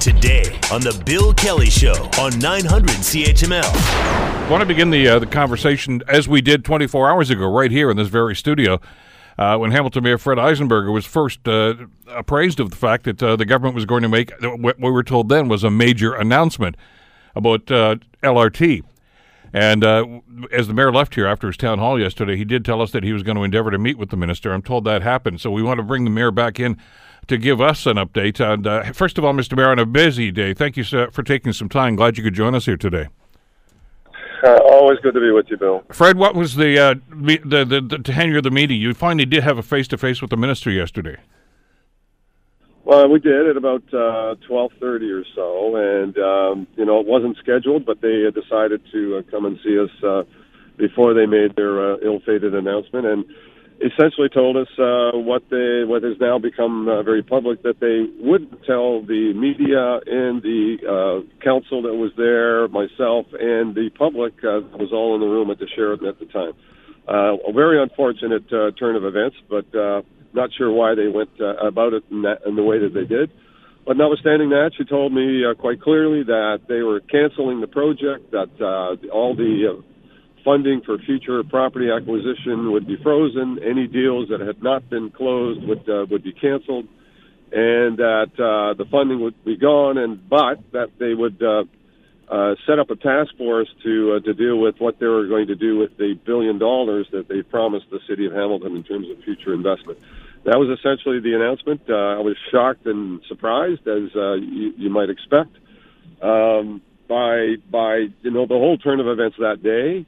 Today 0.00 0.58
on 0.72 0.80
the 0.80 1.02
Bill 1.04 1.34
Kelly 1.34 1.70
Show 1.70 1.94
on 2.20 2.38
900 2.38 2.88
CHML. 2.90 3.64
I 3.64 4.50
want 4.50 4.60
to 4.60 4.66
begin 4.66 4.90
the 4.90 5.08
uh, 5.08 5.18
the 5.18 5.26
conversation 5.26 6.02
as 6.06 6.28
we 6.28 6.40
did 6.40 6.64
24 6.64 7.10
hours 7.10 7.30
ago, 7.30 7.50
right 7.50 7.70
here 7.70 7.90
in 7.90 7.96
this 7.96 8.08
very 8.08 8.36
studio, 8.36 8.80
uh, 9.38 9.56
when 9.58 9.72
Hamilton 9.72 10.04
Mayor 10.04 10.18
Fred 10.18 10.38
Eisenberger 10.38 10.92
was 10.92 11.04
first 11.06 11.46
uh, 11.48 11.74
appraised 12.08 12.60
of 12.60 12.70
the 12.70 12.76
fact 12.76 13.04
that 13.04 13.22
uh, 13.22 13.36
the 13.36 13.44
government 13.44 13.74
was 13.74 13.84
going 13.84 14.02
to 14.02 14.08
make 14.08 14.32
what 14.40 14.78
we 14.78 14.90
were 14.90 15.02
told 15.02 15.28
then 15.28 15.48
was 15.48 15.64
a 15.64 15.70
major 15.70 16.14
announcement 16.14 16.76
about 17.34 17.70
uh, 17.70 17.96
LRT. 18.22 18.82
And 19.52 19.84
uh, 19.84 20.20
as 20.52 20.68
the 20.68 20.74
mayor 20.74 20.92
left 20.92 21.14
here 21.14 21.26
after 21.26 21.46
his 21.46 21.56
town 21.56 21.78
hall 21.78 21.98
yesterday, 21.98 22.36
he 22.36 22.44
did 22.44 22.64
tell 22.64 22.82
us 22.82 22.90
that 22.92 23.02
he 23.02 23.12
was 23.12 23.22
going 23.22 23.36
to 23.36 23.42
endeavor 23.42 23.70
to 23.70 23.78
meet 23.78 23.98
with 23.98 24.10
the 24.10 24.16
minister. 24.16 24.52
I'm 24.52 24.62
told 24.62 24.84
that 24.84 25.02
happened. 25.02 25.40
So 25.40 25.50
we 25.50 25.62
want 25.62 25.78
to 25.78 25.84
bring 25.84 26.04
the 26.04 26.10
mayor 26.10 26.30
back 26.30 26.60
in 26.60 26.76
to 27.28 27.38
give 27.38 27.60
us 27.60 27.86
an 27.86 27.96
update. 27.96 28.40
And 28.40 28.66
uh, 28.66 28.92
first 28.92 29.18
of 29.18 29.24
all, 29.24 29.32
Mr. 29.32 29.56
Mayor, 29.56 29.70
on 29.70 29.78
a 29.78 29.86
busy 29.86 30.30
day, 30.30 30.54
thank 30.54 30.76
you 30.76 30.84
sir, 30.84 31.10
for 31.10 31.22
taking 31.22 31.52
some 31.52 31.68
time. 31.68 31.96
Glad 31.96 32.16
you 32.16 32.24
could 32.24 32.34
join 32.34 32.54
us 32.54 32.66
here 32.66 32.76
today. 32.76 33.08
Uh, 34.44 34.58
always 34.70 34.98
good 35.00 35.14
to 35.14 35.20
be 35.20 35.30
with 35.30 35.46
you, 35.48 35.56
Bill. 35.56 35.82
Fred, 35.90 36.18
what 36.18 36.34
was 36.34 36.56
the, 36.56 36.78
uh, 36.78 36.94
me- 37.08 37.38
the, 37.38 37.64
the, 37.64 37.80
the 37.80 37.98
tenure 37.98 38.38
of 38.38 38.44
the 38.44 38.50
meeting? 38.50 38.80
You 38.80 38.92
finally 38.92 39.24
did 39.24 39.42
have 39.42 39.58
a 39.58 39.62
face 39.62 39.88
to 39.88 39.98
face 39.98 40.20
with 40.20 40.30
the 40.30 40.36
minister 40.36 40.70
yesterday. 40.70 41.16
Well, 42.84 43.08
we 43.08 43.18
did 43.18 43.48
at 43.48 43.56
about 43.56 43.82
uh, 43.92 44.36
twelve 44.46 44.70
thirty 44.78 45.10
or 45.10 45.24
so, 45.34 45.74
and 45.74 46.16
um, 46.18 46.68
you 46.76 46.84
know 46.84 47.00
it 47.00 47.06
wasn't 47.06 47.36
scheduled, 47.38 47.84
but 47.84 48.00
they 48.00 48.30
decided 48.32 48.80
to 48.92 49.16
uh, 49.16 49.22
come 49.28 49.44
and 49.44 49.58
see 49.64 49.76
us 49.76 49.90
uh, 50.04 50.22
before 50.76 51.12
they 51.12 51.26
made 51.26 51.56
their 51.56 51.94
uh, 51.94 51.96
ill-fated 52.04 52.54
announcement, 52.54 53.04
and 53.04 53.24
essentially 53.80 54.28
told 54.28 54.56
us 54.56 54.68
uh, 54.78 55.12
what 55.16 55.42
they 55.50 55.84
what 55.84 56.02
has 56.02 56.16
now 56.20 56.38
become 56.38 56.88
uh, 56.88 57.02
very 57.02 57.22
public 57.22 57.62
that 57.62 57.80
they 57.80 58.06
would 58.24 58.50
tell 58.64 59.02
the 59.02 59.32
media 59.34 60.00
and 60.06 60.42
the 60.42 60.78
uh, 60.82 61.44
council 61.44 61.82
that 61.82 61.94
was 61.94 62.12
there, 62.16 62.68
myself, 62.68 63.26
and 63.32 63.74
the 63.74 63.90
public 63.96 64.34
uh, 64.44 64.60
was 64.76 64.90
all 64.92 65.14
in 65.14 65.20
the 65.20 65.26
room 65.26 65.50
at 65.50 65.58
the 65.58 65.68
Sheraton 65.74 66.06
at 66.06 66.18
the 66.18 66.26
time. 66.26 66.52
Uh, 67.08 67.36
a 67.48 67.52
very 67.52 67.80
unfortunate 67.80 68.50
uh, 68.52 68.70
turn 68.78 68.96
of 68.96 69.04
events, 69.04 69.36
but. 69.48 69.66
Uh, 69.74 70.02
not 70.36 70.50
sure 70.56 70.70
why 70.70 70.94
they 70.94 71.08
went 71.08 71.30
uh, 71.40 71.56
about 71.66 71.94
it 71.94 72.04
in, 72.10 72.22
that, 72.22 72.42
in 72.46 72.54
the 72.54 72.62
way 72.62 72.78
that 72.78 72.94
they 72.94 73.04
did. 73.04 73.32
But 73.86 73.96
notwithstanding 73.96 74.50
that, 74.50 74.72
she 74.76 74.84
told 74.84 75.12
me 75.12 75.44
uh, 75.44 75.54
quite 75.54 75.80
clearly 75.80 76.22
that 76.24 76.62
they 76.68 76.82
were 76.82 77.00
canceling 77.00 77.60
the 77.60 77.66
project, 77.66 78.30
that 78.32 78.50
uh, 78.60 78.96
all 79.12 79.34
the 79.34 79.78
uh, 79.78 79.82
funding 80.46 80.80
for 80.86 80.96
future 80.98 81.42
property 81.42 81.90
acquisition 81.90 82.70
would 82.70 82.86
be 82.86 82.96
frozen, 83.02 83.58
any 83.66 83.88
deals 83.88 84.28
that 84.30 84.40
had 84.40 84.62
not 84.62 84.88
been 84.88 85.10
closed 85.10 85.60
would 85.66 85.86
uh, 85.90 86.06
would 86.08 86.22
be 86.22 86.32
canceled, 86.32 86.86
and 87.50 87.98
that 87.98 88.30
uh, 88.38 88.72
the 88.78 88.86
funding 88.88 89.20
would 89.20 89.44
be 89.44 89.56
gone, 89.56 89.98
and 89.98 90.26
but 90.30 90.62
that 90.70 90.90
they 91.00 91.14
would 91.14 91.42
uh, 91.42 91.64
uh, 92.32 92.54
set 92.64 92.78
up 92.78 92.90
a 92.90 92.96
task 92.96 93.36
force 93.36 93.68
to 93.82 94.14
uh, 94.14 94.20
to 94.20 94.32
deal 94.34 94.58
with 94.58 94.76
what 94.78 95.00
they 95.00 95.06
were 95.06 95.26
going 95.26 95.48
to 95.48 95.56
do 95.56 95.76
with 95.76 95.96
the 95.98 96.14
billion 96.24 96.58
dollars 96.58 97.08
that 97.10 97.26
they 97.28 97.42
promised 97.42 97.86
the 97.90 98.00
city 98.08 98.24
of 98.24 98.32
Hamilton 98.32 98.76
in 98.76 98.84
terms 98.84 99.10
of 99.10 99.22
future 99.24 99.52
investment. 99.52 99.98
That 100.44 100.58
was 100.58 100.78
essentially 100.78 101.18
the 101.18 101.34
announcement. 101.34 101.82
Uh, 101.90 102.18
I 102.18 102.20
was 102.20 102.36
shocked 102.52 102.86
and 102.86 103.20
surprised, 103.26 103.82
as 103.88 104.14
uh, 104.14 104.34
you, 104.34 104.72
you 104.78 104.90
might 104.90 105.10
expect, 105.10 105.50
um, 106.22 106.82
by 107.08 107.56
by 107.68 108.06
you 108.22 108.30
know 108.30 108.46
the 108.46 108.54
whole 108.54 108.78
turn 108.78 109.00
of 109.00 109.08
events 109.08 109.36
that 109.40 109.60
day, 109.64 110.06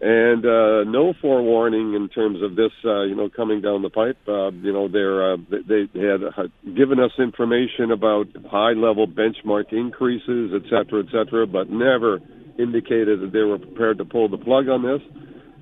and 0.00 0.46
uh, 0.46 0.84
no 0.84 1.12
forewarning 1.20 1.94
in 1.94 2.08
terms 2.08 2.42
of 2.42 2.56
this 2.56 2.72
uh, 2.84 3.02
you 3.02 3.14
know 3.14 3.28
coming 3.28 3.60
down 3.60 3.82
the 3.82 3.90
pipe. 3.90 4.18
Uh, 4.26 4.50
you 4.50 4.72
know 4.72 4.88
they're 4.88 5.32
uh, 5.32 5.36
they, 5.50 5.88
they 5.92 6.06
had 6.06 6.22
uh, 6.24 6.48
given 6.76 6.98
us 7.00 7.12
information 7.18 7.90
about 7.90 8.26
high 8.50 8.72
level 8.72 9.06
benchmark 9.06 9.72
increases, 9.72 10.52
et 10.54 10.62
cetera, 10.64 11.02
et 11.02 11.10
cetera, 11.12 11.46
but 11.46 11.70
never 11.70 12.20
indicated 12.58 13.20
that 13.20 13.32
they 13.32 13.40
were 13.42 13.58
prepared 13.58 13.98
to 13.98 14.04
pull 14.04 14.28
the 14.28 14.38
plug 14.38 14.68
on 14.68 14.82
this. 14.82 15.00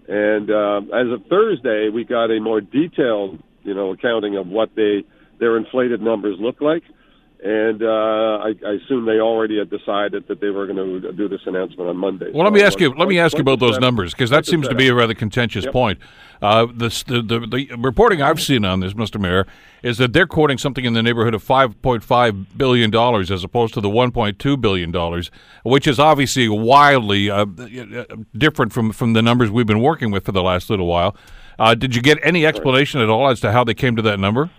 And 0.09 0.51
uh, 0.51 0.81
as 0.97 1.13
of 1.13 1.27
Thursday, 1.29 1.91
we 1.93 2.05
got 2.05 2.31
a 2.31 2.41
more 2.41 2.61
detailed 2.61 3.43
you 3.69 3.75
know, 3.75 3.93
accounting 3.93 4.37
of 4.37 4.47
what 4.47 4.71
they 4.75 5.05
their 5.39 5.57
inflated 5.57 6.01
numbers 6.01 6.37
look 6.41 6.61
like. 6.61 6.83
And 7.41 7.85
uh, 7.85 7.87
I, 7.87 8.55
I 8.67 8.73
assume 8.73 9.07
they 9.07 9.21
already 9.21 9.59
had 9.59 9.71
decided 9.71 10.27
that 10.27 10.41
they 10.41 10.51
were 10.51 10.67
going 10.67 11.03
to 11.03 11.13
do 11.13 11.29
this 11.29 11.41
announcement 11.47 11.89
on 11.89 11.97
Monday. 11.97 12.33
Well, 12.35 12.43
let 12.43 12.53
me 12.53 12.63
ask 12.63 12.81
you. 12.81 12.93
Let 12.93 13.09
me 13.09 13.21
ask 13.21 13.35
you 13.37 13.43
about 13.43 13.61
those 13.61 13.79
numbers 13.79 14.13
because 14.13 14.31
that 14.31 14.45
seems 14.45 14.67
to 14.67 14.75
be 14.75 14.89
a 14.89 14.95
rather 14.95 15.15
contentious 15.15 15.65
Yep. 15.65 15.73
point. 15.73 15.99
Uh, 16.43 16.67
this, 16.75 17.05
the, 17.05 17.23
the 17.23 17.41
the 17.47 17.69
reporting 17.79 18.23
I've 18.23 18.41
seen 18.41 18.65
on 18.65 18.81
this, 18.81 18.93
Mr. 18.95 19.21
Mayor, 19.21 19.47
is 19.85 19.99
that 19.99 20.13
they're 20.13 20.27
quoting 20.27 20.59
something 20.59 20.85
in 20.85 20.95
the 20.95 21.03
neighborhood 21.03 21.35
of 21.35 21.43
five 21.43 21.81
point 21.81 22.03
five 22.03 22.59
billion 22.59 22.91
dollars 22.91 23.31
as 23.31 23.45
opposed 23.45 23.73
to 23.75 23.81
the 23.81 23.91
one 23.91 24.11
point 24.11 24.41
two 24.41 24.57
billion 24.57 24.91
dollars, 24.91 25.31
which 25.63 25.87
is 25.87 26.01
obviously 26.01 26.49
wildly 26.49 27.31
uh, 27.31 27.47
different 28.37 28.73
from 28.73 28.91
from 28.93 29.13
the 29.13 29.23
numbers 29.23 29.49
we've 29.51 29.67
been 29.67 29.81
working 29.81 30.11
with 30.11 30.25
for 30.25 30.33
the 30.33 30.43
last 30.43 30.71
little 30.71 30.87
while. 30.87 31.17
Uh, 31.59 31.75
did 31.75 31.95
you 31.95 32.03
get 32.03 32.19
any 32.23 32.45
explanation 32.47 33.01
at 33.01 33.09
all 33.09 33.29
as 33.29 33.41
to 33.41 33.53
how 33.53 33.63
they 33.63 33.75
came 33.75 33.95
to 33.95 34.03
that 34.03 34.19
number? 34.19 34.51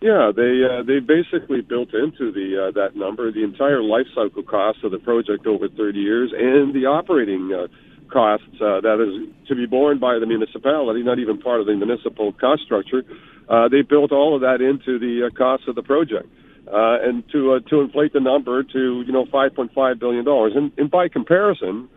Yeah, 0.00 0.32
they 0.34 0.64
uh, 0.64 0.82
they 0.82 1.00
basically 1.00 1.60
built 1.60 1.92
into 1.92 2.32
the 2.32 2.68
uh, 2.68 2.70
that 2.72 2.96
number 2.96 3.30
the 3.30 3.44
entire 3.44 3.82
life 3.82 4.06
cycle 4.14 4.42
cost 4.42 4.78
of 4.82 4.92
the 4.92 4.98
project 4.98 5.46
over 5.46 5.68
30 5.68 5.98
years 5.98 6.32
and 6.32 6.74
the 6.74 6.86
operating 6.86 7.52
uh, 7.52 7.66
costs 8.10 8.46
uh, 8.60 8.80
that 8.80 8.96
is 8.96 9.28
to 9.48 9.54
be 9.54 9.66
borne 9.66 9.98
by 9.98 10.18
the 10.18 10.26
municipality, 10.26 11.02
not 11.02 11.18
even 11.18 11.38
part 11.38 11.60
of 11.60 11.66
the 11.66 11.74
municipal 11.74 12.32
cost 12.32 12.62
structure. 12.62 13.02
Uh, 13.48 13.68
they 13.68 13.82
built 13.82 14.10
all 14.10 14.34
of 14.34 14.40
that 14.40 14.60
into 14.60 14.98
the 14.98 15.26
uh, 15.26 15.36
cost 15.36 15.68
of 15.68 15.74
the 15.74 15.82
project, 15.82 16.26
uh, 16.66 16.96
and 17.02 17.22
to 17.30 17.52
uh, 17.52 17.60
to 17.68 17.80
inflate 17.80 18.12
the 18.12 18.20
number 18.20 18.62
to 18.62 19.02
you 19.06 19.12
know 19.12 19.26
5.5 19.26 20.00
billion 20.00 20.24
dollars. 20.24 20.52
And, 20.56 20.72
and 20.78 20.90
by 20.90 21.08
comparison, 21.08 21.88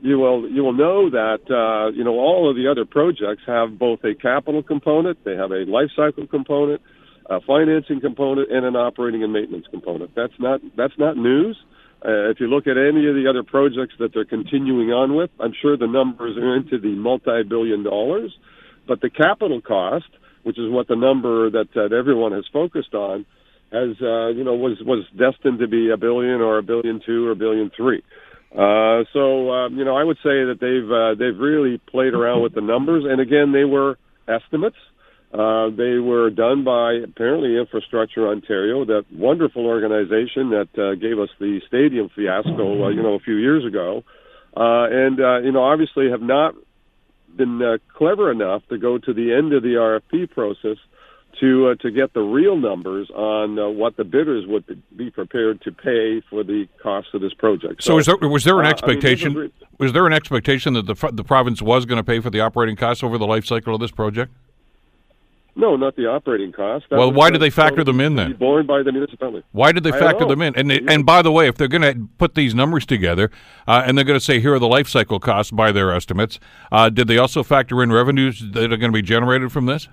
you 0.00 0.18
will 0.18 0.48
you 0.48 0.62
will 0.62 0.74
know 0.74 1.10
that 1.10 1.42
uh, 1.50 1.90
you 1.90 2.04
know 2.04 2.18
all 2.18 2.48
of 2.48 2.56
the 2.56 2.68
other 2.70 2.84
projects 2.84 3.42
have 3.46 3.78
both 3.78 4.04
a 4.04 4.14
capital 4.14 4.62
component, 4.62 5.24
they 5.24 5.34
have 5.34 5.50
a 5.50 5.64
life 5.66 5.90
cycle 5.96 6.26
component, 6.26 6.82
a 7.28 7.40
financing 7.40 8.00
component, 8.00 8.50
and 8.50 8.64
an 8.64 8.76
operating 8.76 9.22
and 9.22 9.32
maintenance 9.32 9.66
component. 9.70 10.14
That's 10.14 10.32
not 10.38 10.60
that's 10.76 10.98
not 10.98 11.16
news. 11.16 11.56
Uh, 12.04 12.30
if 12.30 12.38
you 12.38 12.46
look 12.46 12.66
at 12.66 12.78
any 12.78 13.08
of 13.08 13.14
the 13.16 13.26
other 13.28 13.42
projects 13.42 13.94
that 13.98 14.14
they're 14.14 14.24
continuing 14.24 14.90
on 14.90 15.16
with, 15.16 15.30
I'm 15.40 15.52
sure 15.60 15.76
the 15.76 15.88
numbers 15.88 16.36
are 16.36 16.54
into 16.54 16.78
the 16.78 16.94
multi-billion 16.94 17.82
dollars, 17.82 18.32
but 18.86 19.00
the 19.00 19.10
capital 19.10 19.60
cost, 19.60 20.06
which 20.44 20.58
is 20.58 20.70
what 20.70 20.86
the 20.86 20.94
number 20.94 21.50
that, 21.50 21.66
that 21.74 21.92
everyone 21.92 22.30
has 22.32 22.44
focused 22.52 22.94
on, 22.94 23.26
has 23.72 23.96
uh, 24.00 24.28
you 24.28 24.44
know 24.44 24.54
was 24.54 24.78
was 24.84 25.04
destined 25.10 25.58
to 25.58 25.68
be 25.68 25.90
a 25.90 25.96
billion 25.96 26.40
or 26.40 26.58
a 26.58 26.62
billion 26.62 27.00
two 27.04 27.26
or 27.26 27.32
a 27.32 27.36
billion 27.36 27.70
three. 27.76 28.02
Uh, 28.52 29.04
so 29.12 29.50
um, 29.50 29.76
you 29.76 29.84
know, 29.84 29.96
I 29.96 30.04
would 30.04 30.16
say 30.18 30.46
that 30.48 30.58
they've 30.60 30.90
uh, 30.90 31.18
they've 31.18 31.38
really 31.38 31.78
played 31.90 32.14
around 32.14 32.42
with 32.42 32.54
the 32.54 32.62
numbers, 32.62 33.04
and 33.06 33.20
again, 33.20 33.52
they 33.52 33.64
were 33.64 33.98
estimates. 34.26 34.76
Uh, 35.32 35.68
they 35.68 35.98
were 35.98 36.30
done 36.30 36.64
by 36.64 36.94
apparently 36.94 37.58
Infrastructure 37.58 38.28
Ontario, 38.28 38.86
that 38.86 39.04
wonderful 39.12 39.66
organization 39.66 40.50
that 40.50 40.68
uh, 40.78 40.94
gave 40.94 41.18
us 41.18 41.28
the 41.38 41.60
stadium 41.66 42.08
fiasco, 42.08 42.84
uh, 42.84 42.88
you 42.88 43.02
know, 43.02 43.14
a 43.14 43.18
few 43.18 43.36
years 43.36 43.62
ago, 43.64 44.02
uh, 44.56 44.86
and 44.90 45.20
uh, 45.20 45.38
you 45.40 45.52
know, 45.52 45.62
obviously 45.62 46.10
have 46.10 46.22
not 46.22 46.54
been 47.36 47.60
uh, 47.62 47.76
clever 47.94 48.30
enough 48.32 48.62
to 48.70 48.78
go 48.78 48.96
to 48.96 49.12
the 49.12 49.34
end 49.34 49.52
of 49.52 49.62
the 49.62 49.74
RFP 49.74 50.30
process 50.30 50.78
to 51.40 51.68
uh, 51.68 51.74
to 51.82 51.90
get 51.90 52.14
the 52.14 52.20
real 52.20 52.56
numbers 52.56 53.10
on 53.10 53.58
uh, 53.58 53.68
what 53.68 53.96
the 53.96 54.04
bidders 54.04 54.46
would 54.46 54.82
be 54.96 55.10
prepared 55.10 55.60
to 55.62 55.72
pay 55.72 56.22
for 56.28 56.42
the 56.42 56.66
cost 56.82 57.08
of 57.14 57.20
this 57.20 57.34
project. 57.34 57.82
So, 57.82 57.96
was 57.96 58.06
there 58.06 58.16
was 58.16 58.44
there 58.44 58.58
an 58.60 58.66
uh, 58.66 58.68
I 58.68 58.72
mean, 58.72 58.72
expectation? 58.72 59.52
was 59.78 59.92
there 59.92 60.06
an 60.06 60.12
expectation 60.12 60.72
that 60.74 60.86
the 60.86 61.10
the 61.12 61.24
province 61.24 61.62
was 61.62 61.84
going 61.84 61.98
to 61.98 62.04
pay 62.04 62.20
for 62.20 62.30
the 62.30 62.40
operating 62.40 62.76
costs 62.76 63.02
over 63.02 63.18
the 63.18 63.26
life 63.26 63.46
cycle 63.46 63.74
of 63.74 63.80
this 63.80 63.90
project? 63.90 64.32
No, 65.58 65.74
not 65.74 65.96
the 65.96 66.06
operating 66.06 66.52
cost. 66.52 66.86
That 66.88 67.00
Well, 67.00 67.10
why 67.10 67.30
did 67.30 67.42
they 67.42 67.50
factor 67.50 67.82
them 67.82 68.00
in 68.00 68.14
then? 68.14 68.34
Borne 68.34 68.64
by 68.64 68.84
the 68.84 68.92
municipality. 68.92 69.44
Why 69.50 69.72
did 69.72 69.82
they 69.82 69.90
factor 69.90 70.24
them 70.24 70.40
in? 70.40 70.54
And 70.54 70.70
they, 70.70 70.80
and 70.86 71.04
by 71.04 71.20
the 71.20 71.32
way, 71.32 71.48
if 71.48 71.56
they're 71.56 71.66
going 71.66 71.82
to 71.82 72.08
put 72.16 72.36
these 72.36 72.54
numbers 72.54 72.86
together 72.86 73.32
uh, 73.66 73.82
and 73.84 73.98
they're 73.98 74.04
going 74.04 74.18
to 74.18 74.24
say 74.24 74.38
here 74.38 74.54
are 74.54 74.60
the 74.60 74.68
life 74.68 74.88
cycle 74.88 75.18
costs 75.18 75.50
by 75.50 75.72
their 75.72 75.92
estimates, 75.92 76.38
uh, 76.70 76.90
did 76.90 77.08
they 77.08 77.18
also 77.18 77.42
factor 77.42 77.82
in 77.82 77.90
revenues 77.90 78.40
that 78.52 78.72
are 78.72 78.76
going 78.76 78.92
to 78.92 78.96
be 78.96 79.02
generated 79.02 79.50
from 79.50 79.66
this? 79.66 79.88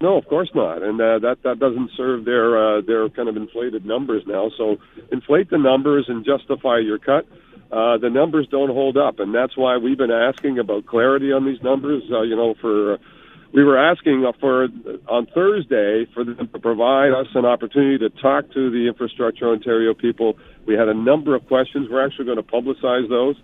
No, 0.00 0.16
of 0.16 0.26
course 0.28 0.48
not, 0.54 0.82
and 0.82 0.98
uh, 0.98 1.18
that 1.18 1.42
that 1.42 1.58
doesn't 1.58 1.90
serve 1.96 2.24
their 2.24 2.56
uh, 2.56 2.80
their 2.80 3.08
kind 3.10 3.28
of 3.28 3.36
inflated 3.36 3.84
numbers 3.84 4.22
now. 4.26 4.48
So 4.56 4.78
inflate 5.10 5.50
the 5.50 5.58
numbers 5.58 6.06
and 6.08 6.24
justify 6.24 6.78
your 6.78 6.98
cut. 6.98 7.26
Uh, 7.70 7.98
the 7.98 8.08
numbers 8.08 8.46
don't 8.48 8.70
hold 8.70 8.96
up, 8.96 9.18
and 9.18 9.34
that's 9.34 9.56
why 9.56 9.76
we've 9.76 9.98
been 9.98 10.12
asking 10.12 10.58
about 10.58 10.86
clarity 10.86 11.32
on 11.32 11.44
these 11.44 11.60
numbers. 11.62 12.04
Uh, 12.10 12.22
you 12.22 12.36
know, 12.36 12.54
for 12.60 12.94
uh, 12.94 12.96
we 13.52 13.64
were 13.64 13.78
asking 13.78 14.24
uh, 14.26 14.32
for 14.40 14.68
on 15.08 15.26
Thursday 15.34 16.06
for 16.12 16.24
them 16.24 16.48
to 16.52 16.58
provide 16.58 17.12
us 17.12 17.26
an 17.34 17.44
opportunity 17.44 17.98
to 17.98 18.10
talk 18.10 18.50
to 18.52 18.70
the 18.70 18.86
Infrastructure 18.88 19.48
Ontario 19.48 19.94
people. 19.94 20.36
We 20.66 20.74
had 20.74 20.88
a 20.88 20.94
number 20.94 21.34
of 21.34 21.46
questions. 21.46 21.88
We're 21.90 22.04
actually 22.04 22.26
going 22.26 22.36
to 22.36 22.42
publicize 22.42 23.08
those 23.08 23.36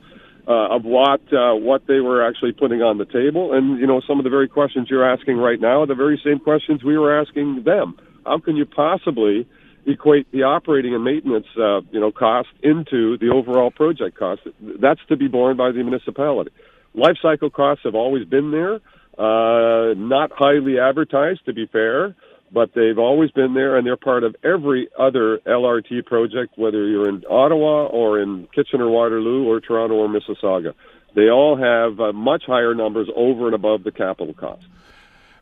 uh, 0.47 0.77
of 0.77 0.85
what 0.85 1.21
uh, 1.33 1.55
what 1.55 1.87
they 1.87 2.01
were 2.01 2.27
actually 2.27 2.53
putting 2.53 2.83
on 2.83 2.99
the 2.99 3.07
table, 3.07 3.55
and 3.55 3.79
you 3.79 3.87
know 3.87 4.03
some 4.07 4.19
of 4.19 4.25
the 4.25 4.31
very 4.31 4.49
questions 4.49 4.89
you're 4.91 5.09
asking 5.09 5.39
right 5.39 5.61
now 5.61 5.83
are 5.83 5.87
the 5.87 5.95
very 5.95 6.21
same 6.25 6.39
questions 6.39 6.85
we 6.85 6.99
were 6.99 7.19
asking 7.19 7.63
them. 7.65 7.97
How 8.27 8.39
can 8.39 8.57
you 8.57 8.67
possibly 8.67 9.47
equate 9.87 10.31
the 10.33 10.43
operating 10.43 10.95
and 10.95 11.05
maintenance, 11.05 11.47
uh, 11.59 11.81
you 11.91 12.01
know, 12.01 12.11
cost 12.11 12.49
into 12.63 13.19
the 13.19 13.29
overall 13.29 13.71
project 13.71 14.17
cost. 14.19 14.43
That's 14.81 15.01
to 15.09 15.17
be 15.17 15.29
borne 15.29 15.57
by 15.57 15.73
the 15.73 15.83
municipality. 15.83 16.51
Life 16.95 17.17
cycle 17.21 17.51
costs 17.51 17.85
have 17.85 17.95
always 17.95 18.25
been 18.25 18.51
there, 18.51 18.81
uh, 19.19 19.95
not 19.97 20.31
highly 20.33 20.79
advertised, 20.79 21.45
to 21.47 21.53
be 21.53 21.67
fair, 21.67 22.15
but 22.53 22.71
they've 22.75 22.99
always 22.99 23.31
been 23.31 23.55
there, 23.55 23.77
and 23.77 23.87
they're 23.87 23.97
part 23.97 24.25
of 24.25 24.37
every 24.45 24.89
other 24.99 25.39
LRT 25.47 26.07
project, 26.07 26.57
whether 26.57 26.87
you're 26.87 27.09
in 27.09 27.25
Ottawa 27.29 27.87
or 27.87 28.21
in 28.21 28.49
Kitchener 28.55 28.89
Waterloo 28.89 29.45
or 29.45 29.61
Toronto 29.61 29.97
or 29.97 30.09
Mississauga. 30.09 30.75
They 31.15 31.31
all 31.31 31.57
have 31.57 32.01
uh, 32.01 32.13
much 32.13 32.45
higher 32.47 32.75
numbers 32.75 33.09
over 33.15 33.47
and 33.47 33.55
above 33.55 33.85
the 33.85 33.93
capital 33.93 34.35
cost. 34.35 34.65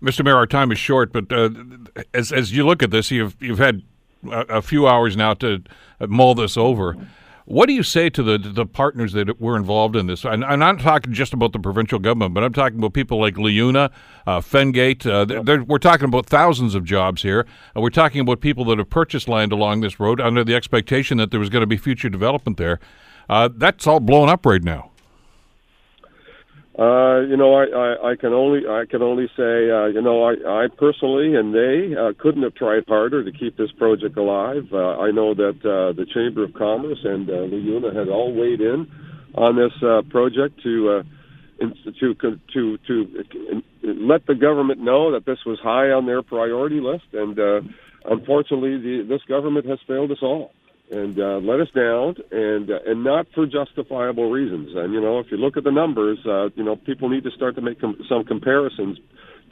Mr. 0.03 0.25
Mayor, 0.25 0.37
our 0.37 0.47
time 0.47 0.73
is 0.73 0.79
short, 0.79 1.13
but 1.13 1.33
uh, 1.33 1.51
as 2.13 2.33
as 2.33 2.55
you 2.55 2.67
look 2.67 2.83
at 2.83 2.91
this, 2.91 3.11
you've 3.11 3.37
you've 3.41 3.59
had 3.59 3.83
a, 4.31 4.57
a, 4.57 4.63
few 4.63 4.89
hours 4.89 5.17
now 5.17 5.33
to 5.35 5.63
mull 6.09 6.35
this 6.35 6.57
over. 6.57 6.97
What 7.45 7.67
do 7.67 7.73
you 7.73 7.83
say 7.83 8.09
to 8.11 8.23
the 8.23 8.39
the 8.39 8.67
partners 8.67 9.13
that 9.15 9.41
were 9.41 9.57
involved 9.57 9.97
in 9.97 10.07
this? 10.07 10.25
And 10.25 10.45
I'm 10.45 10.61
not 10.61 10.81
talking 10.81 11.13
just 11.13 11.33
about 11.33 11.53
the 11.53 11.59
provincial 11.59 11.99
government, 11.99 12.35
but 12.35 12.45
I'm 12.45 12.53
talking 12.53 12.79
about 12.79 12.93
people 12.93 13.21
like 13.21 13.35
LiUNA, 13.35 13.91
uh, 14.27 14.41
Fengate. 14.41 15.05
Uh, 15.05 15.25
they're, 15.25 15.43
they're, 15.43 15.65
we're 15.65 15.79
talking 15.79 16.05
about 16.05 16.27
thousands 16.27 16.75
of 16.75 16.85
jobs 16.85 17.23
here. 17.23 17.47
Uh, 17.77 17.81
we're 17.81 17.91
talking 17.91 18.21
about 18.21 18.41
people 18.41 18.65
that 18.67 18.79
have 18.79 18.91
purchased 18.91 19.29
land 19.29 19.53
along 19.53 19.81
this 19.81 19.99
road 19.99 20.21
under 20.21 20.45
the 20.45 20.55
expectation 20.55 21.19
that 21.19 21.31
there 21.33 21.41
was 21.41 21.49
going 21.49 21.63
to 21.63 21.67
be 21.67 21.77
future 21.77 22.09
development 22.09 22.59
there. 22.59 22.79
Uh, 23.29 23.49
that's 23.53 23.87
all 23.87 24.01
blown 24.01 24.29
up 24.29 24.47
right 24.47 24.63
now. 24.63 24.92
Uh, 26.79 27.21
you 27.29 27.37
know, 27.37 27.53
I, 27.55 27.65
I, 27.65 28.13
I 28.13 28.17
can 28.17 28.33
only 28.33 28.67
I 28.67 28.85
can 28.89 29.03
only 29.03 29.27
say, 29.37 29.71
uh, 29.71 29.87
you 29.93 30.01
know, 30.01 30.25
I, 30.25 30.65
I 30.65 30.67
personally 30.79 31.37
and 31.37 31.53
they 31.53 31.95
uh, 31.95 32.13
couldn't 32.19 32.43
have 32.43 32.55
tried 32.55 32.85
harder 32.89 33.23
to 33.23 33.31
keep 33.31 33.59
this 33.59 33.71
project 33.73 34.17
alive. 34.17 34.65
Uh, 34.73 34.97
I 34.97 35.11
know 35.11 35.35
that 35.35 35.61
uh, 35.61 35.93
the 35.93 36.07
Chamber 36.15 36.45
of 36.45 36.55
Commerce 36.55 37.01
and 37.05 37.29
uh, 37.29 37.33
LiUNA 37.33 37.95
had 37.95 38.09
all 38.09 38.33
weighed 38.35 38.63
in 38.63 38.91
on 39.35 39.57
this 39.57 39.73
uh, 39.83 40.01
project 40.09 40.63
to 40.63 41.03
uh, 41.61 41.65
to 42.01 42.15
to 42.55 42.79
to 42.79 43.63
let 43.83 44.27
the 44.27 44.35
government 44.35 44.81
know 44.81 45.13
that 45.13 45.27
this 45.27 45.39
was 45.45 45.59
high 45.63 45.91
on 45.91 46.07
their 46.07 46.23
priority 46.23 46.81
list, 46.81 47.05
and 47.13 47.39
uh, 47.39 47.61
unfortunately, 48.07 48.79
the, 48.79 49.07
this 49.07 49.21
government 49.29 49.67
has 49.67 49.79
failed 49.87 50.11
us 50.11 50.19
all 50.23 50.53
and 50.93 51.19
uh, 51.19 51.39
let 51.39 51.59
us 51.59 51.69
down, 51.75 52.17
and 52.31 52.71
uh, 52.71 52.79
and 52.87 53.03
not 53.03 53.27
for 53.35 53.47
justifiable 53.47 54.31
reasons. 54.31 54.77
And 54.77 54.93
you 54.93 55.01
know, 55.01 55.19
if 55.21 55.31
you 55.31 55.39
look 55.39 55.57
at 55.57 55.65
the 55.65 55.73
numbers, 55.73 56.19
uh, 56.27 56.51
you 56.55 56.63
know, 56.63 56.77
people 56.77 57.09
need 57.09 57.25
to 57.25 57.31
start 57.31 57.55
to 57.55 57.63
make 57.63 57.81
com- 57.81 57.99
some 58.09 58.25
comparisons 58.25 58.99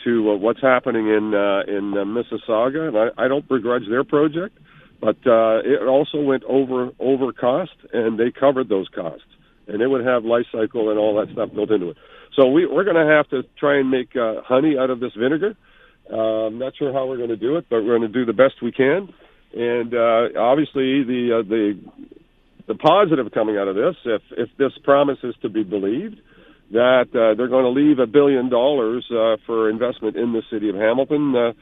to 0.04 0.32
uh, 0.32 0.36
what's 0.36 0.60
happening 0.60 1.08
in 1.08 1.34
uh, 1.34 1.62
in 1.66 1.96
uh, 1.96 2.04
Mississauga. 2.04 2.88
And 2.88 2.96
I, 2.96 3.24
I 3.24 3.28
don't 3.28 3.48
begrudge 3.48 3.88
their 3.88 4.04
project, 4.04 4.58
but 5.00 5.16
uh, 5.26 5.64
it 5.64 5.82
also 5.88 6.20
went 6.20 6.44
over 6.44 6.90
over 7.00 7.32
cost, 7.32 7.72
and 7.92 8.20
they 8.20 8.30
covered 8.30 8.68
those 8.68 8.88
costs, 8.88 9.24
and 9.66 9.80
it 9.80 9.86
would 9.86 10.04
have 10.04 10.26
life 10.26 10.46
cycle 10.52 10.90
and 10.90 10.98
all 10.98 11.24
that 11.24 11.32
stuff 11.32 11.54
built 11.54 11.70
into 11.70 11.90
it. 11.90 11.96
So 12.36 12.48
we, 12.48 12.66
we're 12.66 12.84
going 12.84 12.96
to 12.96 13.12
have 13.12 13.28
to 13.30 13.44
try 13.58 13.78
and 13.78 13.90
make 13.90 14.14
uh, 14.14 14.42
honey 14.42 14.76
out 14.78 14.90
of 14.90 15.00
this 15.00 15.12
vinegar. 15.18 15.56
Uh, 16.12 16.46
I'm 16.46 16.58
not 16.58 16.76
sure 16.76 16.92
how 16.92 17.06
we're 17.06 17.16
going 17.16 17.30
to 17.30 17.36
do 17.36 17.56
it, 17.56 17.66
but 17.70 17.76
we're 17.76 17.98
going 17.98 18.02
to 18.02 18.08
do 18.08 18.26
the 18.26 18.32
best 18.34 18.60
we 18.62 18.72
can 18.72 19.08
and 19.52 19.94
uh, 19.94 20.38
obviously, 20.38 21.02
the 21.02 21.40
uh, 21.40 21.48
the 21.48 21.78
the 22.68 22.74
positive 22.76 23.32
coming 23.32 23.56
out 23.56 23.68
of 23.68 23.74
this, 23.74 23.96
if 24.04 24.22
if 24.30 24.48
this 24.56 24.72
promise 24.84 25.18
is 25.24 25.34
to 25.42 25.48
be 25.48 25.64
believed, 25.64 26.20
that 26.70 27.08
uh, 27.10 27.34
they're 27.36 27.48
going 27.48 27.64
to 27.64 27.80
leave 27.80 27.98
a 27.98 28.06
billion 28.06 28.48
dollars 28.48 29.04
uh, 29.10 29.36
for 29.46 29.68
investment 29.68 30.16
in 30.16 30.32
the 30.32 30.42
city 30.50 30.68
of 30.68 30.76
Hamilton, 30.76 31.34
uh, 31.34 31.52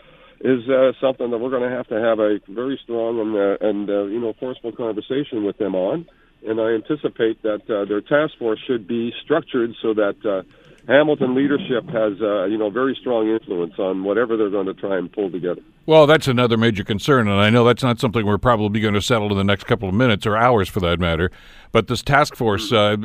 is 0.41 0.69
uh, 0.69 0.93
something 1.01 1.31
that 1.31 1.39
we're 1.39 1.51
going 1.51 1.69
to 1.69 1.75
have 1.75 1.89
to 1.89 1.99
have 1.99 2.19
a 2.19 2.39
very 2.49 2.79
strong 2.85 3.21
and 3.21 3.35
uh, 3.35 3.67
and 3.67 3.89
uh, 3.89 4.05
you 4.05 4.21
know 4.21 4.35
forceful 4.39 4.73
conversation 4.73 5.45
with 5.45 5.57
them 5.57 5.75
on. 5.75 6.07
And 6.47 6.61
I 6.61 6.71
anticipate 6.71 7.43
that 7.43 7.69
uh, 7.69 7.85
their 7.87 8.01
task 8.01 8.39
force 8.39 8.61
should 8.67 8.87
be 8.87 9.13
structured 9.25 9.75
so 9.83 9.95
that. 9.95 10.17
Uh, 10.25 10.43
Hamilton 10.89 11.35
leadership 11.35 11.85
has, 11.91 12.15
uh, 12.23 12.45
you 12.47 12.57
know, 12.57 12.71
very 12.71 12.97
strong 12.99 13.29
influence 13.29 13.75
on 13.79 14.05
whatever 14.05 14.39
they're 14.39 14.49
going 14.49 14.65
to 14.67 14.75
try 14.75 14.97
and 14.97 15.13
pull 15.13 15.31
together. 15.31 15.61
Well, 15.85 16.07
that's 16.07 16.27
another 16.27 16.57
major 16.57 16.83
concern, 16.83 17.29
and 17.29 17.39
I 17.39 17.51
know 17.51 17.63
that's 17.63 17.83
not 17.83 18.01
something 18.01 18.25
we're 18.25 18.39
probably 18.39 18.81
going 18.81 18.95
to 18.95 19.03
settle 19.03 19.31
in 19.31 19.37
the 19.37 19.45
next 19.45 19.65
couple 19.65 19.87
of 19.91 19.95
minutes 19.95 20.27
or 20.27 20.35
hours, 20.35 20.67
for 20.67 20.81
that 20.81 20.99
matter. 20.99 21.31
But 21.73 21.89
this 21.89 22.03
task 22.03 22.35
force, 22.35 22.73
uh, 22.73 22.97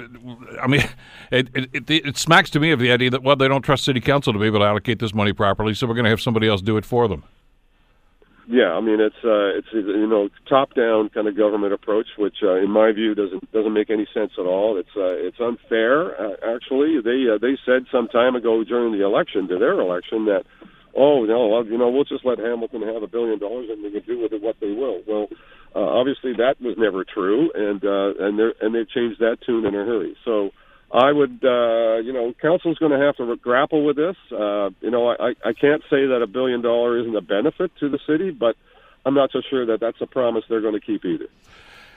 I 0.62 0.68
mean, 0.68 0.81
it, 1.31 1.50
it, 1.53 1.89
it, 1.89 2.18
smacks 2.18 2.50
to 2.51 2.62
me 2.62 2.71
of 2.71 2.80
the 2.80 2.89
idea 2.89 3.09
that 3.09 3.21
well, 3.21 3.35
they 3.35 3.50
don't 3.50 3.63
trust 3.63 3.83
City 3.83 4.00
Council 4.00 4.31
to 4.31 4.39
be 4.39 4.45
able 4.45 4.59
to 4.59 4.65
allocate 4.65 5.00
this 5.00 5.13
money 5.13 5.33
properly, 5.33 5.74
so 5.74 5.85
we're 5.85 5.94
going 5.94 6.06
to 6.06 6.09
have 6.09 6.21
somebody 6.21 6.47
else 6.47 6.62
do 6.62 6.77
it 6.77 6.85
for 6.85 7.09
them. 7.09 7.24
Yeah, 8.48 8.74
I 8.75 8.81
mean 8.81 9.00
it's 9.00 9.24
uh, 9.24 9.56
it's 9.56 9.68
you 9.72 10.07
know 10.07 10.28
top 10.50 10.74
down 10.74 11.10
kind 11.10 11.28
of 11.28 11.38
government 11.38 11.72
approach, 11.72 12.07
which 12.18 12.38
uh, 12.44 12.56
in 12.56 12.69
my 12.69 12.92
view 12.92 13.16
doesn't 13.16 13.50
doesn't 13.54 13.74
make 13.74 13.90
any 13.90 14.06
sense 14.13 14.31
at 14.38 14.45
all. 14.45 14.78
It's 14.78 14.92
uh, 14.98 15.16
it's 15.16 15.40
unfair. 15.40 16.12
Uh, 16.19 16.56
actually, 16.56 17.00
they 17.00 17.24
uh, 17.31 17.38
they 17.40 17.57
said 17.66 17.88
some 17.92 18.10
time 18.10 18.36
ago 18.36 18.63
during 18.63 18.92
the 18.92 19.06
election 19.06 19.48
to 19.48 19.57
their 19.57 19.80
election 19.80 20.25
that 20.25 20.44
oh 20.94 21.24
no 21.24 21.63
you 21.63 21.78
know 21.78 21.90
we'll 21.90 22.04
just 22.04 22.25
let 22.25 22.38
Hamilton 22.38 22.81
have 22.81 23.01
a 23.01 23.07
billion 23.07 23.40
dollars 23.40 23.68
and 23.72 23.84
they 23.84 23.92
can 23.92 24.06
do 24.06 24.19
with 24.22 24.34
it 24.34 24.42
what 24.42 24.57
they 24.60 24.72
will. 24.72 25.00
Well, 25.07 25.28
uh, 25.74 25.80
obviously 25.80 26.34
that 26.34 26.60
was 26.60 26.75
never 26.78 27.06
true, 27.06 27.50
and 27.56 27.80
uh, 27.86 28.25
and 28.25 28.38
they 28.38 28.50
and 28.60 28.75
they 28.75 28.84
changed 28.84 29.22
that 29.22 29.38
tune 29.45 29.66
in 29.66 29.74
a 29.74 29.86
hurry. 29.86 30.18
So 30.25 30.51
I 30.94 31.12
would, 31.12 31.44
uh, 31.44 31.98
you 32.04 32.13
know, 32.13 32.34
council's 32.40 32.78
going 32.78 32.92
to 32.92 33.04
have 33.04 33.18
to 33.18 33.36
grapple 33.38 33.84
with 33.84 33.95
this. 33.95 34.16
Uh, 34.31 34.69
you 34.80 34.92
know, 34.92 35.10
I, 35.10 35.34
I 35.44 35.54
can't 35.54 35.81
say 35.90 36.06
that 36.06 36.22
a 36.22 36.28
billion 36.28 36.62
dollar 36.62 37.00
isn't 37.00 37.16
a 37.16 37.22
benefit 37.22 37.72
to 37.80 37.90
the 37.90 38.00
city, 38.06 38.30
but 38.30 38.56
I'm 39.04 39.16
not 39.16 39.31
so 39.31 39.42
sure 39.50 39.66
that 39.66 39.80
that's 39.80 40.00
a 40.01 40.06
promise 40.06 40.44
they're 40.48 40.62
going 40.62 40.75
to 40.75 40.80
keep 40.80 41.04
either. 41.04 41.25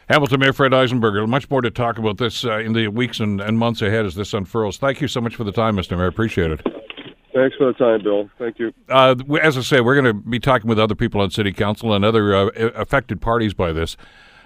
Hamilton 0.09 0.41
Mayor 0.41 0.53
Fred 0.55 0.73
Eisenberger, 0.73 1.29
much 1.29 1.51
more 1.51 1.61
to 1.61 1.71
talk 1.71 1.99
about 1.99 2.17
this 2.17 2.45
uh, 2.45 2.59
in 2.59 2.73
the 2.73 2.89
weeks 2.89 3.21
and, 3.21 3.41
and 3.41 3.59
months 3.59 3.83
ahead 3.83 4.07
as 4.07 4.15
this 4.15 4.33
unfurls. 4.33 4.79
Thank 4.79 5.03
you 5.03 5.09
so 5.09 5.21
much 5.21 5.35
for 5.37 5.45
the 5.45 5.53
time, 5.53 5.77
Mr. 5.77 5.97
Mayor. 5.97 6.07
Appreciate 6.07 6.53
it. 6.53 6.61
Thanks 7.35 7.55
for 7.57 7.67
the 7.67 7.75
time, 7.75 8.03
Bill. 8.03 8.31
Thank 8.39 8.59
you. 8.59 8.73
Uh, 8.89 9.15
as 9.43 9.59
I 9.59 9.61
say, 9.61 9.83
we're 9.83 10.01
going 10.01 10.07
to 10.07 10.15
be 10.15 10.39
talking 10.39 10.69
with 10.69 10.79
other 10.79 10.95
people 10.95 11.21
on 11.21 11.31
City 11.31 11.53
Council 11.53 11.93
and 11.93 12.03
other 12.03 12.35
uh, 12.35 12.47
affected 12.75 13.21
parties 13.21 13.53
by 13.53 13.73
this. 13.75 13.97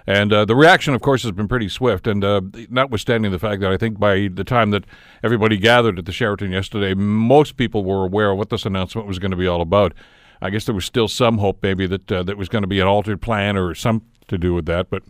And 0.07 0.33
uh, 0.33 0.45
the 0.45 0.55
reaction, 0.55 0.93
of 0.93 1.01
course, 1.01 1.23
has 1.23 1.31
been 1.31 1.47
pretty 1.47 1.69
swift. 1.69 2.07
And 2.07 2.23
uh, 2.23 2.41
notwithstanding 2.69 3.31
the 3.31 3.39
fact 3.39 3.61
that 3.61 3.71
I 3.71 3.77
think 3.77 3.99
by 3.99 4.29
the 4.33 4.43
time 4.43 4.71
that 4.71 4.85
everybody 5.23 5.57
gathered 5.57 5.99
at 5.99 6.05
the 6.05 6.11
Sheraton 6.11 6.51
yesterday, 6.51 6.93
most 6.93 7.57
people 7.57 7.83
were 7.83 8.05
aware 8.05 8.31
of 8.31 8.37
what 8.37 8.49
this 8.49 8.65
announcement 8.65 9.07
was 9.07 9.19
going 9.19 9.31
to 9.31 9.37
be 9.37 9.47
all 9.47 9.61
about. 9.61 9.93
I 10.41 10.49
guess 10.49 10.65
there 10.65 10.75
was 10.75 10.85
still 10.85 11.07
some 11.07 11.37
hope, 11.37 11.59
maybe, 11.61 11.85
that 11.85 12.11
uh, 12.11 12.23
that 12.23 12.37
was 12.37 12.49
going 12.49 12.63
to 12.63 12.67
be 12.67 12.79
an 12.79 12.87
altered 12.87 13.21
plan 13.21 13.57
or 13.57 13.75
some 13.75 14.01
to 14.27 14.37
do 14.37 14.55
with 14.55 14.65
that. 14.65 14.89
But 14.89 15.03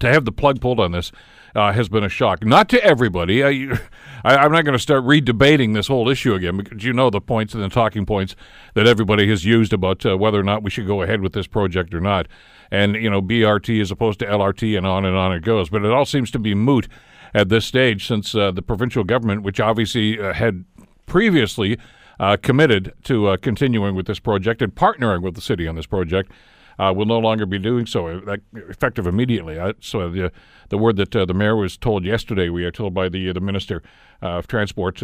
to 0.00 0.08
have 0.08 0.24
the 0.24 0.32
plug 0.32 0.60
pulled 0.60 0.80
on 0.80 0.92
this 0.92 1.12
uh, 1.54 1.72
has 1.72 1.88
been 1.88 2.04
a 2.04 2.08
shock. 2.08 2.44
Not 2.44 2.68
to 2.70 2.84
everybody. 2.84 3.42
I, 3.42 3.78
am 4.24 4.52
not 4.52 4.64
going 4.64 4.72
to 4.72 4.78
start 4.78 5.04
redebating 5.04 5.72
this 5.72 5.86
whole 5.86 6.08
issue 6.08 6.34
again 6.34 6.58
because 6.58 6.84
you 6.84 6.92
know 6.92 7.10
the 7.10 7.20
points 7.20 7.54
and 7.54 7.62
the 7.62 7.68
talking 7.68 8.04
points 8.04 8.36
that 8.74 8.86
everybody 8.86 9.28
has 9.28 9.44
used 9.44 9.72
about 9.72 10.04
uh, 10.04 10.16
whether 10.16 10.38
or 10.38 10.42
not 10.42 10.62
we 10.62 10.70
should 10.70 10.86
go 10.86 11.02
ahead 11.02 11.20
with 11.20 11.32
this 11.32 11.46
project 11.46 11.94
or 11.94 12.00
not 12.00 12.26
and 12.70 12.94
you 12.94 13.10
know 13.10 13.22
BRT 13.22 13.80
as 13.80 13.90
opposed 13.90 14.18
to 14.20 14.26
LRT, 14.26 14.76
and 14.76 14.86
on 14.86 15.04
and 15.04 15.16
on 15.16 15.32
it 15.32 15.42
goes. 15.42 15.68
But 15.68 15.84
it 15.84 15.90
all 15.90 16.04
seems 16.04 16.30
to 16.32 16.38
be 16.38 16.54
moot 16.54 16.88
at 17.34 17.48
this 17.48 17.64
stage, 17.64 18.06
since 18.06 18.34
uh, 18.34 18.50
the 18.50 18.62
provincial 18.62 19.04
government, 19.04 19.42
which 19.42 19.60
obviously 19.60 20.18
uh, 20.18 20.32
had 20.32 20.64
previously 21.06 21.78
uh, 22.18 22.36
committed 22.40 22.92
to 23.04 23.28
uh, 23.28 23.36
continuing 23.36 23.94
with 23.94 24.06
this 24.06 24.18
project 24.18 24.62
and 24.62 24.74
partnering 24.74 25.22
with 25.22 25.34
the 25.34 25.40
city 25.40 25.66
on 25.66 25.76
this 25.76 25.86
project. 25.86 26.30
Uh, 26.78 26.92
will 26.94 27.06
no 27.06 27.18
longer 27.18 27.46
be 27.46 27.58
doing 27.58 27.86
so, 27.86 28.06
uh, 28.06 28.36
effective 28.68 29.06
immediately. 29.06 29.58
so 29.80 30.10
the 30.10 30.30
the 30.68 30.76
word 30.76 30.96
that 30.96 31.10
the 31.10 31.32
mayor 31.32 31.56
was 31.56 31.76
told 31.76 32.04
yesterday, 32.04 32.48
we 32.50 32.64
are 32.64 32.70
told 32.70 32.92
by 32.92 33.08
the 33.08 33.32
the 33.32 33.40
minister 33.40 33.82
of 34.20 34.46
transport, 34.46 34.98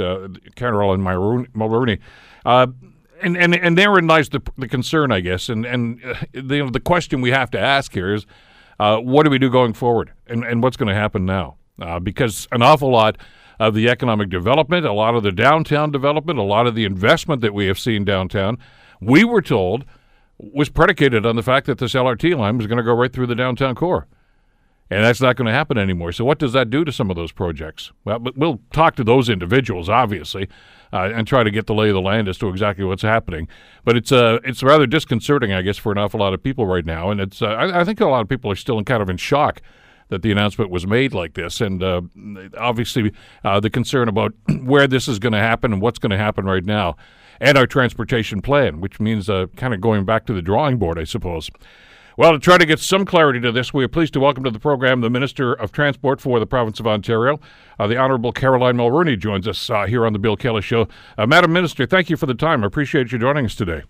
Caroline 0.55 1.01
Mulroney, 1.01 1.99
and, 3.23 3.37
and 3.37 3.55
and 3.55 3.79
therein 3.79 4.07
lies 4.07 4.29
the 4.29 4.41
the 4.59 4.69
concern, 4.69 5.13
I 5.13 5.21
guess, 5.21 5.49
and 5.49 5.65
and 5.65 6.01
uh, 6.05 6.15
the 6.33 6.69
the 6.71 6.81
question 6.81 7.21
we 7.21 7.31
have 7.31 7.51
to 7.53 7.59
ask 7.59 7.93
here 7.93 8.15
is, 8.15 8.27
uh, 8.79 8.99
what 8.99 9.25
do 9.25 9.31
we 9.31 9.39
do 9.39 9.51
going 9.51 9.73
forward, 9.73 10.13
and 10.27 10.45
and 10.45 10.63
what's 10.63 10.77
going 10.77 10.89
to 10.89 10.95
happen 10.95 11.25
now? 11.25 11.57
Uh, 11.81 11.99
because 11.99 12.49
an 12.53 12.63
awful 12.63 12.91
lot 12.91 13.17
of 13.59 13.75
the 13.75 13.89
economic 13.89 14.29
development, 14.29 14.85
a 14.85 14.93
lot 14.93 15.15
of 15.15 15.23
the 15.23 15.33
downtown 15.33 15.91
development, 15.91 16.39
a 16.39 16.43
lot 16.43 16.67
of 16.67 16.75
the 16.75 16.85
investment 16.85 17.41
that 17.41 17.55
we 17.55 17.67
have 17.67 17.79
seen 17.79 18.05
downtown, 18.05 18.59
we 19.01 19.25
were 19.25 19.43
told 19.43 19.85
was 20.43 20.69
predicated 20.69 21.25
on 21.25 21.37
the 21.37 21.43
fact 21.43 21.67
that 21.67 21.79
this 21.79 21.95
LRT 21.95 22.37
line 22.37 22.59
was 22.59 22.67
going 22.67 22.79
to 22.79 22.83
go 22.83 22.95
right 22.95 23.13
through 23.13 23.29
the 23.29 23.35
downtown 23.35 23.75
core. 23.75 24.07
And 24.91 25.05
that's 25.05 25.23
not 25.23 25.37
going 25.37 25.47
to 25.47 25.53
happen 25.53 25.79
anymore. 25.79 26.13
So, 26.13 26.25
what 26.25 26.39
does 26.39 26.53
that 26.53 26.69
do 26.69 26.85
to 26.85 26.93
some 26.93 27.09
of 27.09 27.17
those 27.17 27.33
projects? 27.33 27.93
Well, 28.05 28.19
we'll 28.37 28.61
talk 28.73 28.95
to 28.97 29.05
those 29.05 29.31
individuals, 29.31 29.89
obviously 29.89 30.49
uh, 30.93 31.11
and 31.15 31.27
try 31.27 31.43
to 31.43 31.51
get 31.51 31.67
the 31.67 31.75
lay 31.75 31.89
of 31.89 31.95
the 31.95 32.01
land 32.01 32.29
as 32.29 32.39
to 32.39 32.49
exactly 32.49 32.85
what's 32.85 33.03
happening. 33.03 33.49
But 33.85 33.97
it's 33.97 34.13
uh, 34.13 34.39
it's 34.45 34.63
rather 34.63 34.87
disconcerting, 34.87 35.53
I 35.53 35.63
guess, 35.63 35.79
for 35.79 35.93
an 35.93 35.99
awful 35.99 36.21
lot 36.21 36.35
of 36.35 36.43
people 36.43 36.67
right 36.67 36.85
now, 36.85 37.11
and 37.11 37.21
it's 37.21 37.41
uh, 37.41 37.47
I, 37.47 37.81
I, 37.81 37.85
think 37.85 38.01
a 38.01 38.07
lot 38.07 38.21
of 38.21 38.29
people 38.29 38.51
are 38.51 38.57
still 38.57 38.79
in 38.79 38.85
kind 38.85 39.03
of 39.03 39.09
in 39.09 39.17
shock 39.17 39.63
that 40.09 40.23
the 40.23 40.31
announcement 40.31 40.71
was 40.71 40.87
made 40.87 41.15
like 41.15 41.35
this, 41.35 41.61
and 41.61 41.83
uh, 41.83 42.03
obviously 42.59 43.13
uh, 43.45 43.59
the 43.61 43.71
concern 43.71 44.09
about 44.09 44.35
where 44.63 44.87
this 44.87 45.09
is 45.09 45.19
going 45.19 45.33
to 45.33 45.39
happen 45.39 45.73
and 45.73 45.81
what's 45.81 45.99
going 45.99 46.11
to 46.11 46.19
happen 46.19 46.45
right 46.45 46.65
now, 46.65 46.97
and 47.41 47.59
our 47.59 47.67
transportation 47.67 48.43
plan, 48.43 48.81
which 48.81 49.01
means 49.01 49.29
uh, 49.29 49.47
kind 49.57 49.75
of 49.75 49.81
going 49.81 50.05
back 50.05 50.27
to 50.27 50.33
the 50.33 50.43
drawing 50.43 50.79
board, 50.79 50.99
I 50.99 51.05
suppose. 51.05 51.51
Well, 52.17 52.33
to 52.33 52.39
try 52.39 52.59
to 52.59 52.67
get 52.67 52.79
some 52.79 53.07
clarity 53.07 53.41
to 53.41 53.53
this, 53.53 53.73
we 53.73 53.85
are 53.85 53.89
pleased 53.89 54.13
to 54.13 54.21
welcome 54.21 54.45
to 54.45 54.51
the 54.51 54.59
program 54.59 55.01
the 55.01 55.09
Minister 55.09 55.55
of 55.55 55.73
Transport 55.73 56.21
for 56.21 56.39
the 56.39 56.47
province 56.47 56.79
of 56.79 56.87
Ontario. 56.87 57.41
Uh, 57.79 57.87
the 57.87 57.97
Honourable 57.97 58.33
Caroline 58.33 58.77
Mulroney 58.77 59.19
joins 59.19 59.49
us 59.49 59.71
uh, 59.71 59.87
here 59.87 60.05
on 60.05 60.13
the 60.13 60.19
Bill 60.19 60.37
Kelly 60.37 60.61
Show. 60.61 60.89
Uh, 61.17 61.27
Madam 61.27 61.53
Minister, 61.53 61.87
thank 61.87 62.11
you 62.11 62.19
for 62.19 62.27
the 62.27 62.35
time. 62.35 62.65
I 62.65 62.67
appreciate 62.67 63.13
you 63.13 63.19
joining 63.19 63.47
us 63.47 63.55
today. 63.55 63.83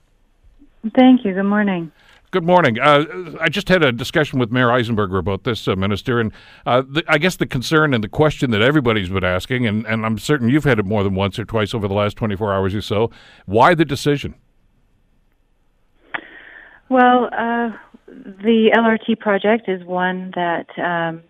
Thank 0.95 1.25
you. 1.25 1.35
Good 1.35 1.43
morning. 1.43 1.91
Good 2.33 2.45
morning. 2.45 2.81
Uh, 2.81 3.05
I 3.43 3.51
just 3.51 3.69
had 3.69 3.83
a 3.83 3.93
discussion 3.93 4.39
with 4.39 4.51
Mayor 4.51 4.69
Eisenberger 4.69 5.19
about 5.19 5.45
this, 5.45 5.69
uh, 5.69 5.77
Minister, 5.77 6.19
and 6.19 6.33
uh, 6.65 6.83
the, 6.89 7.05
I 7.07 7.19
guess 7.19 7.37
the 7.37 7.45
concern 7.45 7.93
and 7.93 8.03
the 8.03 8.09
question 8.09 8.53
that 8.53 8.63
everybody's 8.63 9.11
been 9.11 9.23
asking, 9.23 9.67
and, 9.67 9.85
and 9.85 10.07
I'm 10.07 10.17
certain 10.17 10.49
you've 10.49 10.65
had 10.65 10.79
it 10.79 10.87
more 10.87 11.05
than 11.05 11.15
once 11.15 11.39
or 11.39 11.45
twice 11.45 11.75
over 11.75 11.87
the 11.87 11.93
last 11.93 12.17
24 12.17 12.55
hours 12.55 12.75
or 12.75 12.81
so, 12.81 13.11
why 13.45 13.75
the 13.75 13.85
decision? 13.85 14.35
Well, 16.89 17.29
the 18.07 18.71
LRT 18.75 19.19
project 19.19 19.69
is 19.69 19.85
one 19.85 20.33
that 20.35 20.69
um, 20.79 21.23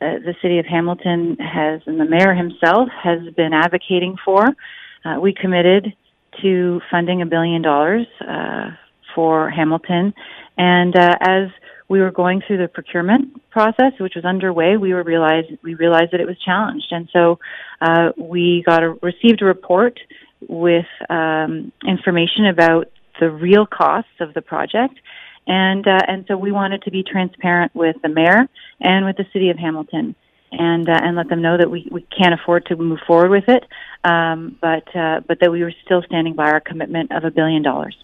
uh, 0.00 0.18
the 0.24 0.34
city 0.42 0.58
of 0.58 0.66
Hamilton 0.66 1.36
has, 1.36 1.82
and 1.86 2.00
the 2.00 2.04
mayor 2.04 2.34
himself 2.34 2.88
has 3.00 3.20
been 3.36 3.52
advocating 3.52 4.16
for. 4.24 4.44
Uh, 5.04 5.20
we 5.20 5.32
committed 5.32 5.94
to 6.42 6.80
funding 6.90 7.22
a 7.22 7.26
billion 7.26 7.62
dollars 7.62 8.08
uh, 8.26 8.70
for 9.14 9.50
Hamilton, 9.50 10.14
and 10.58 10.94
uh, 10.96 11.14
as 11.20 11.48
we 11.88 12.00
were 12.00 12.10
going 12.10 12.42
through 12.46 12.58
the 12.58 12.68
procurement 12.68 13.50
process, 13.50 13.92
which 13.98 14.14
was 14.14 14.24
underway, 14.24 14.76
we 14.76 14.92
were 14.92 15.02
realized 15.02 15.48
we 15.62 15.74
realized 15.74 16.12
that 16.12 16.20
it 16.20 16.26
was 16.26 16.38
challenged, 16.44 16.88
and 16.90 17.08
so 17.12 17.38
uh, 17.80 18.10
we 18.18 18.62
got 18.66 18.82
a, 18.82 18.90
received 19.02 19.40
a 19.40 19.46
report 19.46 19.98
with 20.46 20.86
um, 21.08 21.72
information 21.86 22.46
about 22.46 22.90
the 23.20 23.30
real 23.30 23.66
costs 23.66 24.10
of 24.20 24.34
the 24.34 24.42
project. 24.42 24.94
And 25.46 25.86
uh, 25.88 26.00
and 26.06 26.26
so 26.28 26.36
we 26.36 26.52
wanted 26.52 26.82
to 26.82 26.90
be 26.90 27.02
transparent 27.02 27.74
with 27.74 27.96
the 28.02 28.10
mayor 28.10 28.48
and 28.80 29.06
with 29.06 29.16
the 29.16 29.24
city 29.32 29.48
of 29.48 29.56
Hamilton, 29.56 30.14
and 30.52 30.86
uh, 30.86 31.00
and 31.02 31.16
let 31.16 31.30
them 31.30 31.40
know 31.40 31.56
that 31.56 31.70
we, 31.70 31.88
we 31.90 32.02
can't 32.02 32.34
afford 32.34 32.66
to 32.66 32.76
move 32.76 32.98
forward 33.06 33.30
with 33.30 33.48
it, 33.48 33.64
um, 34.04 34.58
but 34.60 34.94
uh, 34.94 35.20
but 35.26 35.40
that 35.40 35.50
we 35.50 35.62
were 35.62 35.72
still 35.86 36.02
standing 36.02 36.34
by 36.34 36.50
our 36.50 36.60
commitment 36.60 37.12
of 37.12 37.24
a 37.24 37.30
billion 37.30 37.62
dollars 37.62 37.96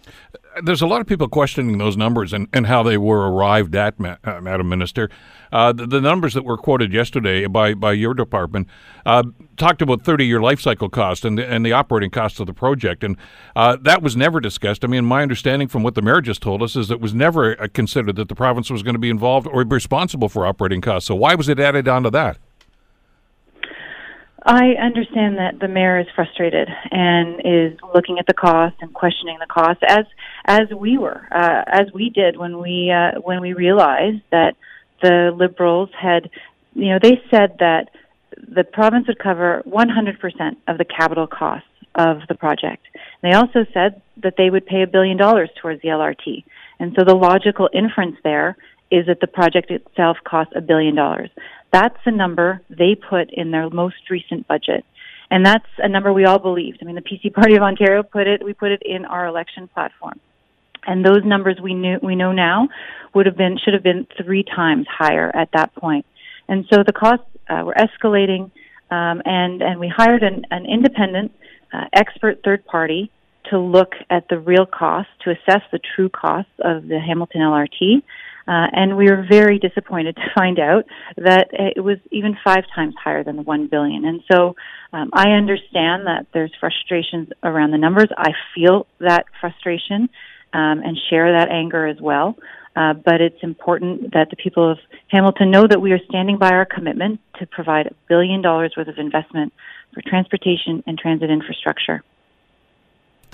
there's 0.63 0.81
a 0.81 0.87
lot 0.87 1.01
of 1.01 1.07
people 1.07 1.27
questioning 1.27 1.77
those 1.77 1.97
numbers 1.97 2.33
and, 2.33 2.47
and 2.53 2.67
how 2.67 2.83
they 2.83 2.97
were 2.97 3.31
arrived 3.31 3.75
at, 3.75 3.99
Ma- 3.99 4.17
uh, 4.23 4.39
Madam 4.41 4.69
Minister. 4.69 5.09
Uh, 5.51 5.71
the, 5.71 5.85
the, 5.85 6.01
numbers 6.01 6.33
that 6.33 6.43
were 6.43 6.57
quoted 6.57 6.91
yesterday 6.91 7.45
by, 7.47 7.73
by 7.73 7.93
your 7.93 8.13
department 8.13 8.67
uh, 9.05 9.23
talked 9.57 9.81
about 9.81 10.03
30 10.03 10.25
year 10.25 10.41
life 10.41 10.59
cycle 10.59 10.89
cost 10.89 11.23
and 11.23 11.37
the, 11.37 11.47
and 11.47 11.65
the 11.65 11.71
operating 11.71 12.09
cost 12.09 12.39
of 12.39 12.47
the 12.47 12.53
project. 12.53 13.03
And 13.03 13.17
uh, 13.55 13.77
that 13.81 14.01
was 14.01 14.15
never 14.15 14.39
discussed. 14.39 14.83
I 14.83 14.87
mean, 14.87 15.05
my 15.05 15.21
understanding 15.21 15.67
from 15.67 15.83
what 15.83 15.95
the 15.95 16.01
mayor 16.01 16.21
just 16.21 16.41
told 16.41 16.61
us 16.61 16.75
is 16.75 16.91
it 16.91 16.99
was 16.99 17.13
never 17.13 17.61
uh, 17.61 17.67
considered 17.73 18.15
that 18.17 18.29
the 18.29 18.35
province 18.35 18.69
was 18.69 18.83
going 18.83 18.95
to 18.95 18.99
be 18.99 19.09
involved 19.09 19.47
or 19.47 19.63
responsible 19.63 20.29
for 20.29 20.45
operating 20.45 20.81
costs. 20.81 21.07
So 21.07 21.15
why 21.15 21.35
was 21.35 21.49
it 21.49 21.59
added 21.59 21.87
onto 21.87 22.09
that? 22.11 22.37
I 24.45 24.75
understand 24.79 25.39
that 25.39 25.59
the 25.59 25.67
mayor 25.67 25.99
is 25.99 26.05
frustrated 26.15 26.69
and 26.91 27.39
is 27.39 27.79
looking 27.95 28.19
at 28.19 28.27
the 28.27 28.33
cost 28.33 28.75
and 28.79 28.93
questioning 28.93 29.37
the 29.39 29.47
cost 29.47 29.79
as 29.87 30.05
as 30.45 30.69
we 30.69 30.99
were 30.99 31.27
uh, 31.31 31.63
as 31.67 31.91
we 31.93 32.11
did 32.11 32.37
when 32.37 32.59
we 32.59 32.91
uh, 32.91 33.19
when 33.21 33.41
we 33.41 33.53
realized 33.53 34.21
that 34.31 34.55
the 35.01 35.31
liberals 35.35 35.89
had 35.99 36.29
you 36.75 36.89
know 36.89 36.99
they 37.01 37.19
said 37.31 37.57
that 37.57 37.89
the 38.47 38.63
province 38.63 39.07
would 39.07 39.17
cover 39.17 39.63
100% 39.65 40.55
of 40.67 40.77
the 40.77 40.85
capital 40.85 41.25
costs 41.25 41.67
of 41.95 42.17
the 42.27 42.35
project. 42.35 42.85
They 43.21 43.31
also 43.31 43.65
said 43.73 44.01
that 44.21 44.35
they 44.37 44.49
would 44.49 44.65
pay 44.65 44.83
a 44.83 44.87
billion 44.87 45.17
dollars 45.17 45.49
towards 45.59 45.81
the 45.81 45.87
LRT. 45.87 46.43
And 46.79 46.93
so 46.97 47.05
the 47.05 47.15
logical 47.15 47.69
inference 47.73 48.17
there 48.23 48.57
is 48.91 49.07
that 49.07 49.19
the 49.19 49.27
project 49.27 49.71
itself 49.71 50.17
costs 50.23 50.53
a 50.55 50.61
billion 50.61 50.95
dollars. 50.95 51.29
That's 51.71 51.97
the 52.05 52.11
number 52.11 52.61
they 52.69 52.95
put 52.95 53.31
in 53.33 53.51
their 53.51 53.69
most 53.69 54.09
recent 54.09 54.47
budget. 54.47 54.85
And 55.31 55.45
that's 55.45 55.65
a 55.79 55.89
number 55.89 56.13
we 56.13 56.25
all 56.25 56.39
believed. 56.39 56.79
I 56.81 56.85
mean, 56.85 56.95
the 56.95 57.01
PC 57.01 57.33
Party 57.33 57.55
of 57.55 57.63
Ontario 57.63 58.03
put 58.03 58.27
it, 58.27 58.43
we 58.43 58.53
put 58.53 58.71
it 58.71 58.81
in 58.85 59.05
our 59.05 59.25
election 59.25 59.67
platform. 59.67 60.19
And 60.85 61.03
those 61.03 61.23
numbers 61.25 61.57
we 61.61 61.73
knew, 61.73 61.97
we 62.01 62.15
know 62.15 62.31
now 62.31 62.69
would 63.13 63.25
have 63.25 63.35
been, 63.35 63.57
should 63.57 63.73
have 63.73 63.83
been 63.83 64.05
three 64.23 64.43
times 64.43 64.85
higher 64.89 65.35
at 65.35 65.49
that 65.53 65.73
point. 65.75 66.05
And 66.47 66.65
so 66.71 66.83
the 66.85 66.93
costs 66.93 67.25
uh, 67.49 67.63
were 67.65 67.73
escalating, 67.73 68.51
um, 68.91 69.21
and, 69.25 69.63
and 69.63 69.79
we 69.79 69.87
hired 69.87 70.21
an, 70.21 70.45
an 70.51 70.67
independent, 70.67 71.31
uh, 71.73 71.85
expert 71.91 72.41
third 72.43 72.65
party 72.65 73.11
to 73.49 73.59
look 73.59 73.93
at 74.09 74.27
the 74.29 74.39
real 74.39 74.65
cost, 74.65 75.09
to 75.23 75.31
assess 75.31 75.61
the 75.71 75.79
true 75.95 76.09
costs 76.09 76.51
of 76.59 76.87
the 76.87 76.99
Hamilton 76.99 77.41
LRT. 77.41 78.03
Uh, 78.47 78.67
and 78.73 78.95
we 78.95 79.09
were 79.09 79.25
very 79.27 79.59
disappointed 79.59 80.15
to 80.15 80.21
find 80.35 80.59
out 80.59 80.85
that 81.17 81.47
it 81.51 81.83
was 81.83 81.97
even 82.11 82.37
five 82.43 82.63
times 82.73 82.93
higher 83.01 83.23
than 83.23 83.35
the 83.35 83.41
one 83.41 83.67
billion. 83.67 84.05
And 84.05 84.21
so 84.31 84.55
um, 84.93 85.09
I 85.13 85.29
understand 85.31 86.07
that 86.07 86.27
there's 86.33 86.51
frustrations 86.59 87.29
around 87.43 87.71
the 87.71 87.77
numbers. 87.77 88.09
I 88.17 88.31
feel 88.53 88.87
that 88.99 89.25
frustration 89.39 90.09
um, 90.53 90.79
and 90.83 90.97
share 91.09 91.33
that 91.33 91.49
anger 91.49 91.87
as 91.87 91.99
well. 91.99 92.35
Uh, 92.75 92.93
but 92.93 93.21
it's 93.21 93.41
important 93.41 94.11
that 94.13 94.29
the 94.29 94.35
people 94.35 94.69
of 94.69 94.77
Hamilton 95.07 95.49
know 95.49 95.65
that 95.65 95.81
we 95.81 95.93
are 95.93 95.99
standing 96.09 96.37
by 96.37 96.49
our 96.49 96.65
commitment 96.65 97.21
to 97.39 97.45
provide 97.47 97.87
a 97.87 97.93
billion 98.09 98.41
dollars 98.41 98.73
worth 98.75 98.89
of 98.89 98.97
investment 98.97 99.53
for 99.93 100.01
transportation 100.01 100.83
and 100.85 100.97
transit 100.97 101.29
infrastructure 101.29 102.03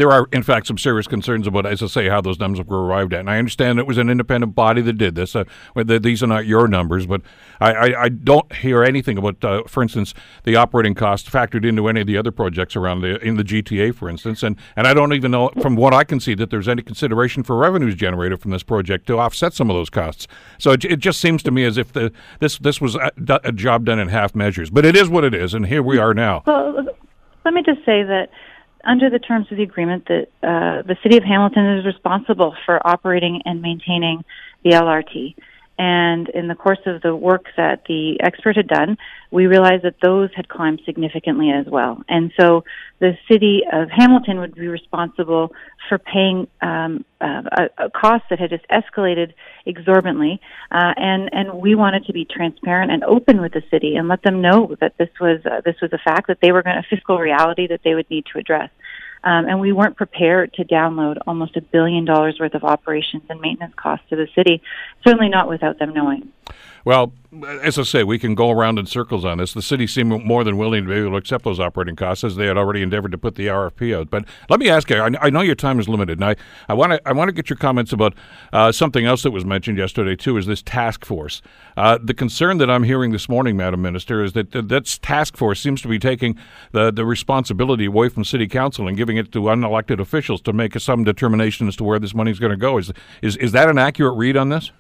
there 0.01 0.11
are, 0.11 0.27
in 0.31 0.41
fact, 0.41 0.65
some 0.65 0.79
serious 0.79 1.05
concerns 1.05 1.45
about, 1.45 1.67
as 1.67 1.83
I 1.83 1.85
say, 1.85 2.09
how 2.09 2.21
those 2.21 2.39
numbers 2.39 2.65
were 2.65 2.83
arrived 2.83 3.13
at. 3.13 3.19
And 3.19 3.29
I 3.29 3.37
understand 3.37 3.77
it 3.77 3.85
was 3.85 3.99
an 3.99 4.09
independent 4.09 4.55
body 4.55 4.81
that 4.81 4.93
did 4.93 5.13
this. 5.13 5.35
Uh, 5.35 5.43
these 5.75 6.23
are 6.23 6.27
not 6.27 6.47
your 6.47 6.67
numbers, 6.67 7.05
but 7.05 7.21
I, 7.59 7.71
I, 7.71 8.03
I 8.05 8.09
don't 8.09 8.51
hear 8.51 8.83
anything 8.83 9.19
about, 9.19 9.45
uh, 9.45 9.61
for 9.67 9.83
instance, 9.83 10.15
the 10.43 10.55
operating 10.55 10.95
costs 10.95 11.29
factored 11.29 11.63
into 11.63 11.87
any 11.87 12.01
of 12.01 12.07
the 12.07 12.17
other 12.17 12.31
projects 12.31 12.75
around 12.75 13.01
the 13.01 13.23
in 13.23 13.35
the 13.37 13.43
GTA, 13.43 13.93
for 13.93 14.09
instance. 14.09 14.41
And 14.41 14.55
and 14.75 14.87
I 14.87 14.95
don't 14.95 15.13
even 15.13 15.29
know, 15.29 15.51
from 15.61 15.75
what 15.75 15.93
I 15.93 16.03
can 16.03 16.19
see, 16.19 16.33
that 16.33 16.49
there's 16.49 16.67
any 16.67 16.81
consideration 16.81 17.43
for 17.43 17.55
revenues 17.55 17.93
generated 17.93 18.41
from 18.41 18.49
this 18.49 18.63
project 18.63 19.05
to 19.05 19.19
offset 19.19 19.53
some 19.53 19.69
of 19.69 19.75
those 19.75 19.91
costs. 19.91 20.27
So 20.57 20.71
it, 20.71 20.83
it 20.83 20.97
just 20.97 21.21
seems 21.21 21.43
to 21.43 21.51
me 21.51 21.63
as 21.63 21.77
if 21.77 21.93
the 21.93 22.11
this 22.39 22.57
this 22.57 22.81
was 22.81 22.95
a, 22.95 23.11
a 23.43 23.51
job 23.51 23.85
done 23.85 23.99
in 23.99 24.07
half 24.07 24.33
measures. 24.33 24.71
But 24.71 24.83
it 24.83 24.95
is 24.95 25.09
what 25.09 25.23
it 25.23 25.35
is, 25.35 25.53
and 25.53 25.67
here 25.67 25.83
we 25.83 25.99
are 25.99 26.15
now. 26.15 26.41
Well, 26.47 26.87
let 27.45 27.53
me 27.53 27.61
just 27.63 27.79
say 27.85 28.01
that 28.01 28.29
under 28.83 29.09
the 29.09 29.19
terms 29.19 29.47
of 29.51 29.57
the 29.57 29.63
agreement 29.63 30.07
that 30.07 30.27
uh, 30.43 30.81
the 30.83 30.97
city 31.03 31.17
of 31.17 31.23
Hamilton 31.23 31.77
is 31.77 31.85
responsible 31.85 32.55
for 32.65 32.85
operating 32.85 33.41
and 33.45 33.61
maintaining 33.61 34.23
the 34.63 34.71
LRT. 34.71 35.35
And 35.83 36.29
in 36.29 36.47
the 36.47 36.53
course 36.53 36.77
of 36.85 37.01
the 37.01 37.15
work 37.15 37.45
that 37.57 37.85
the 37.87 38.19
expert 38.21 38.55
had 38.55 38.67
done, 38.67 38.97
we 39.31 39.47
realized 39.47 39.83
that 39.83 39.95
those 39.99 40.29
had 40.35 40.47
climbed 40.47 40.79
significantly 40.85 41.49
as 41.49 41.65
well. 41.65 42.03
And 42.07 42.31
so 42.39 42.65
the 42.99 43.17
city 43.27 43.61
of 43.73 43.89
Hamilton 43.89 44.37
would 44.41 44.53
be 44.53 44.67
responsible 44.67 45.53
for 45.89 45.97
paying 45.97 46.47
um, 46.61 47.03
a, 47.19 47.69
a, 47.79 47.89
cost 47.89 48.25
that 48.29 48.37
had 48.39 48.51
just 48.51 48.63
escalated 48.69 49.33
exorbitantly. 49.65 50.39
Uh, 50.69 50.93
and, 50.97 51.31
and 51.33 51.59
we 51.59 51.73
wanted 51.73 52.05
to 52.05 52.13
be 52.13 52.25
transparent 52.25 52.91
and 52.91 53.03
open 53.03 53.41
with 53.41 53.53
the 53.53 53.63
city 53.71 53.95
and 53.95 54.07
let 54.07 54.21
them 54.21 54.39
know 54.39 54.75
that 54.81 54.93
this 54.99 55.09
was, 55.19 55.39
uh, 55.47 55.61
this 55.65 55.77
was 55.81 55.91
a 55.93 55.97
fact, 55.97 56.27
that 56.27 56.37
they 56.43 56.51
were 56.51 56.61
going 56.61 56.75
to, 56.75 56.81
a 56.81 56.95
fiscal 56.95 57.17
reality 57.17 57.65
that 57.65 57.79
they 57.83 57.95
would 57.95 58.07
need 58.11 58.25
to 58.31 58.37
address. 58.37 58.69
Um, 59.23 59.45
and 59.47 59.59
we 59.59 59.71
weren't 59.71 59.97
prepared 59.97 60.53
to 60.53 60.65
download 60.65 61.17
almost 61.27 61.55
a 61.55 61.61
billion 61.61 62.05
dollars 62.05 62.37
worth 62.39 62.55
of 62.55 62.63
operations 62.63 63.23
and 63.29 63.39
maintenance 63.39 63.73
costs 63.75 64.05
to 64.09 64.15
the 64.15 64.27
city, 64.35 64.61
certainly 65.05 65.29
not 65.29 65.47
without 65.47 65.77
them 65.77 65.93
knowing. 65.93 66.31
Well, 66.85 67.13
as 67.61 67.79
I 67.79 67.83
say, 67.83 68.03
we 68.03 68.19
can 68.19 68.35
go 68.35 68.49
around 68.49 68.77
in 68.77 68.85
circles 68.85 69.23
on 69.23 69.37
this. 69.37 69.53
The 69.53 69.61
city 69.61 69.87
seemed 69.87 70.25
more 70.25 70.43
than 70.43 70.57
willing 70.57 70.83
to 70.83 70.89
be 70.89 70.95
able 70.95 71.11
to 71.11 71.15
accept 71.17 71.45
those 71.45 71.59
operating 71.59 71.95
costs 71.95 72.23
as 72.23 72.35
they 72.35 72.47
had 72.47 72.57
already 72.57 72.81
endeavored 72.81 73.11
to 73.13 73.17
put 73.17 73.35
the 73.35 73.47
RFP 73.47 73.97
out. 73.97 74.09
But 74.09 74.25
let 74.49 74.59
me 74.59 74.69
ask 74.69 74.89
you, 74.89 74.97
I, 74.99 75.29
know 75.29 75.41
your 75.41 75.55
time 75.55 75.79
is 75.79 75.87
limited, 75.87 76.17
and 76.17 76.25
I, 76.25 76.35
I 76.67 76.73
want 76.73 76.91
to 76.91 77.07
I 77.07 77.13
want 77.13 77.29
to 77.29 77.31
get 77.31 77.49
your 77.49 77.57
comments 77.57 77.93
about 77.93 78.15
uh, 78.51 78.71
something 78.71 79.05
else 79.05 79.23
that 79.23 79.31
was 79.31 79.45
mentioned 79.45 79.77
yesterday 79.77 80.15
too. 80.15 80.37
Is 80.37 80.45
this 80.45 80.61
task 80.61 81.05
force? 81.05 81.41
Uh, 81.77 81.97
the 82.03 82.13
concern 82.13 82.57
that 82.57 82.69
I'm 82.69 82.83
hearing 82.83 83.11
this 83.11 83.29
morning, 83.29 83.55
Madam 83.55 83.81
Minister, 83.81 84.23
is 84.23 84.33
that 84.33 84.51
that 84.51 84.85
task 85.01 85.37
force 85.37 85.61
seems 85.61 85.81
to 85.83 85.87
be 85.87 85.99
taking 85.99 86.37
the 86.73 86.91
the 86.91 87.05
responsibility 87.05 87.85
away 87.85 88.09
from 88.09 88.25
City 88.25 88.47
Council 88.47 88.87
and 88.87 88.97
giving 88.97 89.15
it 89.15 89.31
to 89.31 89.39
unelected 89.43 89.99
officials 89.99 90.41
to 90.41 90.53
make 90.53 90.77
some 90.79 91.03
determination 91.05 91.67
as 91.67 91.77
to 91.77 91.83
where 91.83 91.99
this 91.99 92.13
money 92.13 92.31
is 92.31 92.39
going 92.39 92.51
to 92.51 92.57
go. 92.57 92.77
Is 92.77 92.91
is 93.21 93.37
is 93.37 93.53
that 93.53 93.69
an 93.69 93.77
accurate 93.77 94.17
read 94.17 94.35
on 94.35 94.49
this? 94.49 94.71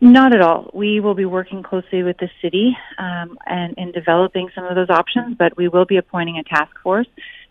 Not 0.00 0.34
at 0.34 0.42
all. 0.42 0.70
We 0.74 1.00
will 1.00 1.14
be 1.14 1.24
working 1.24 1.62
closely 1.62 2.02
with 2.02 2.18
the 2.18 2.28
city 2.42 2.76
um, 2.98 3.38
and 3.46 3.74
in 3.78 3.92
developing 3.92 4.50
some 4.54 4.64
of 4.64 4.74
those 4.74 4.90
options, 4.90 5.36
but 5.38 5.56
we 5.56 5.68
will 5.68 5.86
be 5.86 5.96
appointing 5.96 6.38
a 6.38 6.44
task 6.44 6.72
force 6.82 7.06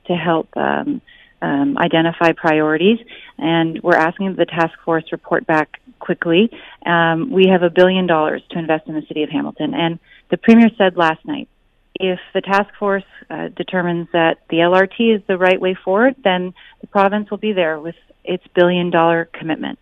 to 0.07 0.13
help 0.13 0.49
um, 0.55 1.01
um, 1.41 1.77
identify 1.77 2.31
priorities. 2.33 2.99
And 3.37 3.81
we're 3.81 3.95
asking 3.95 4.35
the 4.35 4.45
task 4.45 4.73
force 4.83 5.05
report 5.11 5.47
back 5.47 5.79
quickly. 5.99 6.51
Um, 6.85 7.31
we 7.31 7.47
have 7.47 7.63
a 7.63 7.69
billion 7.69 8.05
dollars 8.05 8.43
to 8.51 8.59
invest 8.59 8.87
in 8.87 8.95
the 8.95 9.05
city 9.07 9.23
of 9.23 9.29
Hamilton, 9.29 9.73
and 9.73 9.99
the 10.29 10.37
premier 10.37 10.69
said 10.77 10.97
last 10.97 11.25
night, 11.25 11.47
if 11.95 12.19
the 12.33 12.41
task 12.41 12.69
force 12.77 13.03
uh, 13.29 13.47
determines 13.55 14.07
that 14.11 14.39
the 14.49 14.57
LRT 14.57 15.15
is 15.15 15.21
the 15.27 15.37
right 15.37 15.59
way 15.59 15.75
forward, 15.75 16.15
then 16.23 16.53
the 16.81 16.87
province 16.87 17.31
will 17.31 17.37
be 17.37 17.53
there 17.53 17.79
with 17.79 17.95
its 18.23 18.43
billion 18.53 18.89
dollar 18.89 19.29
commitment. 19.31 19.79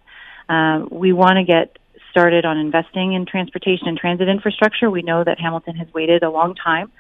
Uh, 0.48 0.86
we 0.92 1.12
want 1.12 1.38
to 1.38 1.44
get 1.44 1.78
started 2.14 2.46
on 2.46 2.60
investing 2.60 3.14
in 3.14 3.26
transportation 3.26 3.88
and 3.88 3.98
transit 3.98 4.30
infrastructure. 4.30 4.92
We 4.92 5.02
know 5.02 5.24
that 5.24 5.40
Hamilton 5.40 5.76
has 5.78 5.92
waited 5.96 6.22
a 6.22 6.30
long 6.30 6.54
time, 6.54 6.92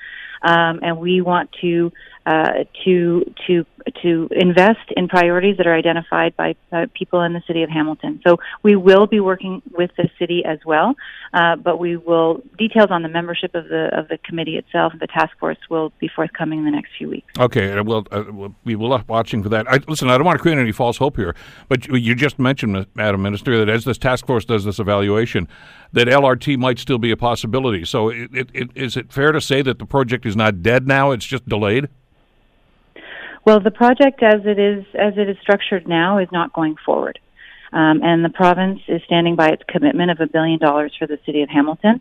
um, 0.41 0.79
and 0.81 0.97
we 0.97 1.21
want 1.21 1.51
to 1.61 1.91
uh, 2.25 2.63
to 2.85 3.33
to 3.47 3.65
to 4.01 4.29
invest 4.31 4.91
in 4.95 5.07
priorities 5.07 5.57
that 5.57 5.67
are 5.67 5.75
identified 5.75 6.35
by 6.37 6.55
uh, 6.71 6.85
people 6.93 7.21
in 7.21 7.33
the 7.33 7.43
city 7.47 7.63
of 7.63 7.69
Hamilton. 7.69 8.21
So 8.25 8.37
we 8.61 8.75
will 8.75 9.07
be 9.07 9.19
working 9.19 9.61
with 9.71 9.91
the 9.97 10.09
city 10.17 10.43
as 10.45 10.59
well, 10.65 10.95
uh, 11.33 11.57
but 11.57 11.79
we 11.79 11.97
will 11.97 12.41
details 12.57 12.91
on 12.91 13.01
the 13.03 13.09
membership 13.09 13.53
of 13.55 13.67
the 13.67 13.89
of 13.97 14.07
the 14.07 14.17
committee 14.19 14.57
itself, 14.57 14.93
the 14.99 15.07
task 15.07 15.37
force, 15.37 15.57
will 15.69 15.91
be 15.99 16.07
forthcoming 16.07 16.59
in 16.59 16.65
the 16.65 16.71
next 16.71 16.91
few 16.97 17.09
weeks. 17.09 17.27
Okay, 17.37 17.79
well, 17.81 18.07
uh, 18.11 18.23
we 18.63 18.75
will 18.75 18.97
be 18.97 19.03
watching 19.07 19.43
for 19.43 19.49
that. 19.49 19.67
I, 19.69 19.79
listen, 19.87 20.09
I 20.09 20.17
don't 20.17 20.25
want 20.25 20.37
to 20.37 20.41
create 20.41 20.57
any 20.57 20.71
false 20.71 20.97
hope 20.97 21.17
here, 21.17 21.35
but 21.67 21.87
you, 21.87 21.95
you 21.95 22.15
just 22.15 22.39
mentioned, 22.39 22.85
Madam 22.95 23.21
Minister, 23.21 23.57
that 23.57 23.69
as 23.69 23.83
this 23.83 23.97
task 23.97 24.25
force 24.25 24.45
does 24.45 24.63
this 24.63 24.79
evaluation, 24.79 25.47
that 25.91 26.07
LRT 26.07 26.57
might 26.57 26.79
still 26.79 26.97
be 26.97 27.11
a 27.11 27.17
possibility. 27.17 27.83
So, 27.83 28.09
it, 28.09 28.29
it, 28.33 28.49
it, 28.53 28.69
is 28.75 28.95
it 28.95 29.11
fair 29.11 29.31
to 29.33 29.41
say 29.41 29.61
that 29.61 29.79
the 29.79 29.85
project 29.85 30.25
is 30.25 30.35
not 30.37 30.63
dead 30.63 30.87
now? 30.87 31.11
It's 31.11 31.25
just 31.25 31.47
delayed. 31.47 31.89
Well, 33.45 33.59
the 33.59 33.71
project 33.71 34.23
as 34.23 34.41
it 34.45 34.57
is 34.57 34.85
as 34.93 35.13
it 35.17 35.29
is 35.29 35.37
structured 35.41 35.87
now 35.87 36.19
is 36.19 36.29
not 36.31 36.53
going 36.53 36.75
forward, 36.85 37.19
um, 37.73 38.01
and 38.03 38.23
the 38.23 38.29
province 38.29 38.79
is 38.87 39.01
standing 39.05 39.35
by 39.35 39.49
its 39.49 39.63
commitment 39.67 40.11
of 40.11 40.19
a 40.21 40.27
billion 40.27 40.59
dollars 40.59 40.93
for 40.97 41.07
the 41.07 41.19
city 41.25 41.41
of 41.41 41.49
Hamilton 41.49 41.99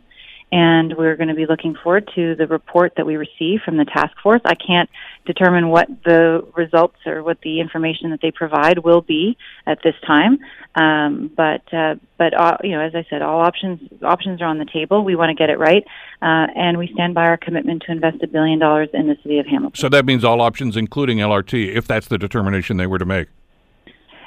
and 0.52 0.94
we're 0.98 1.16
going 1.16 1.30
to 1.30 1.34
be 1.34 1.46
looking 1.46 1.74
forward 1.82 2.08
to 2.14 2.34
the 2.36 2.46
report 2.46 2.92
that 2.98 3.06
we 3.06 3.16
receive 3.16 3.60
from 3.64 3.78
the 3.78 3.86
task 3.86 4.12
force. 4.22 4.42
I 4.44 4.54
can't 4.54 4.90
determine 5.24 5.70
what 5.70 5.88
the 6.04 6.46
results 6.54 6.98
or 7.06 7.22
what 7.22 7.40
the 7.40 7.60
information 7.60 8.10
that 8.10 8.20
they 8.20 8.30
provide 8.30 8.78
will 8.80 9.00
be 9.00 9.38
at 9.66 9.78
this 9.82 9.94
time, 10.06 10.38
um, 10.74 11.30
but 11.34 11.62
uh, 11.72 11.94
but 12.18 12.34
uh, 12.38 12.58
you 12.62 12.72
know, 12.72 12.82
as 12.82 12.94
I 12.94 13.06
said, 13.08 13.22
all 13.22 13.40
options 13.40 13.80
options 14.02 14.42
are 14.42 14.46
on 14.46 14.58
the 14.58 14.66
table. 14.70 15.02
We 15.02 15.16
want 15.16 15.30
to 15.30 15.34
get 15.34 15.48
it 15.48 15.58
right, 15.58 15.84
uh, 16.20 16.46
and 16.54 16.76
we 16.76 16.90
stand 16.92 17.14
by 17.14 17.24
our 17.24 17.38
commitment 17.38 17.84
to 17.86 17.92
invest 17.92 18.22
a 18.22 18.26
billion 18.26 18.58
dollars 18.58 18.90
in 18.92 19.08
the 19.08 19.16
city 19.22 19.38
of 19.38 19.46
Hamilton. 19.46 19.80
So 19.80 19.88
that 19.88 20.04
means 20.04 20.22
all 20.22 20.42
options, 20.42 20.76
including 20.76 21.18
LRT, 21.18 21.74
if 21.74 21.86
that's 21.86 22.08
the 22.08 22.18
determination 22.18 22.76
they 22.76 22.86
were 22.86 22.98
to 22.98 23.06
make 23.06 23.28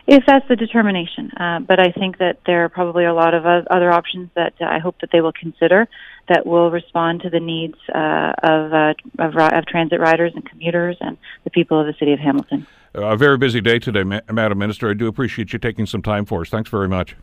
if 0.08 0.24
that's 0.26 0.48
the 0.48 0.56
determination. 0.56 1.32
Uh, 1.32 1.60
but 1.60 1.80
I 1.80 1.92
think 1.92 2.18
that 2.20 2.40
there 2.46 2.64
are 2.66 2.70
probably 2.70 3.06
a 3.06 3.14
lot 3.14 3.34
of 3.34 3.46
other 3.46 3.92
options 3.92 4.30
that 4.36 4.54
uh, 4.62 4.66
I 4.66 4.80
hope 4.80 5.00
that 5.02 5.10
they 5.12 5.22
will 5.22 5.34
consider 5.34 5.88
that 6.28 6.46
will 6.46 6.72
respond 6.72 7.22
to 7.22 7.30
the 7.30 7.40
needs 7.40 7.78
uh, 7.94 8.34
of, 8.44 8.74
uh, 8.74 8.94
of, 9.20 9.36
of 9.36 9.66
transit 9.68 10.00
riders 10.00 10.32
and 10.36 10.48
commuters 10.50 10.98
and 11.00 11.18
the 11.44 11.50
people 11.50 11.80
of 11.80 11.86
the 11.86 11.94
city 12.00 12.14
of 12.14 12.20
Hamilton. 12.20 12.66
A 12.94 13.18
very 13.18 13.38
busy 13.38 13.62
day 13.62 13.78
today, 13.78 14.04
Ma- 14.04 14.22
Madam 14.32 14.58
Minister. 14.58 14.90
I 14.90 14.94
do 14.94 15.08
appreciate 15.08 15.54
you 15.54 15.60
taking 15.60 15.86
some 15.86 16.02
time 16.02 16.26
for 16.26 16.42
us. 16.42 16.50
Thanks 16.50 16.70
very 16.70 16.88
much. 16.88 17.16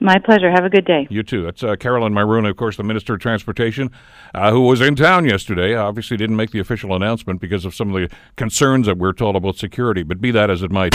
My 0.00 0.18
pleasure. 0.18 0.50
Have 0.50 0.64
a 0.64 0.70
good 0.70 0.84
day. 0.84 1.08
You 1.10 1.24
too. 1.24 1.42
That's 1.42 1.62
uh, 1.62 1.74
Caroline 1.74 2.12
Mulroney, 2.12 2.50
of 2.50 2.56
course, 2.56 2.76
the 2.76 2.84
Minister 2.84 3.14
of 3.14 3.20
Transportation, 3.20 3.90
uh, 4.32 4.52
who 4.52 4.60
was 4.60 4.80
in 4.80 4.94
town 4.94 5.24
yesterday. 5.24 5.74
Obviously, 5.74 6.16
didn't 6.16 6.36
make 6.36 6.52
the 6.52 6.60
official 6.60 6.94
announcement 6.94 7.40
because 7.40 7.64
of 7.64 7.74
some 7.74 7.92
of 7.92 8.00
the 8.00 8.16
concerns 8.36 8.86
that 8.86 8.96
we're 8.96 9.12
told 9.12 9.34
about 9.34 9.56
security. 9.56 10.04
But 10.04 10.20
be 10.20 10.30
that 10.30 10.50
as 10.50 10.62
it 10.62 10.70
might. 10.70 10.94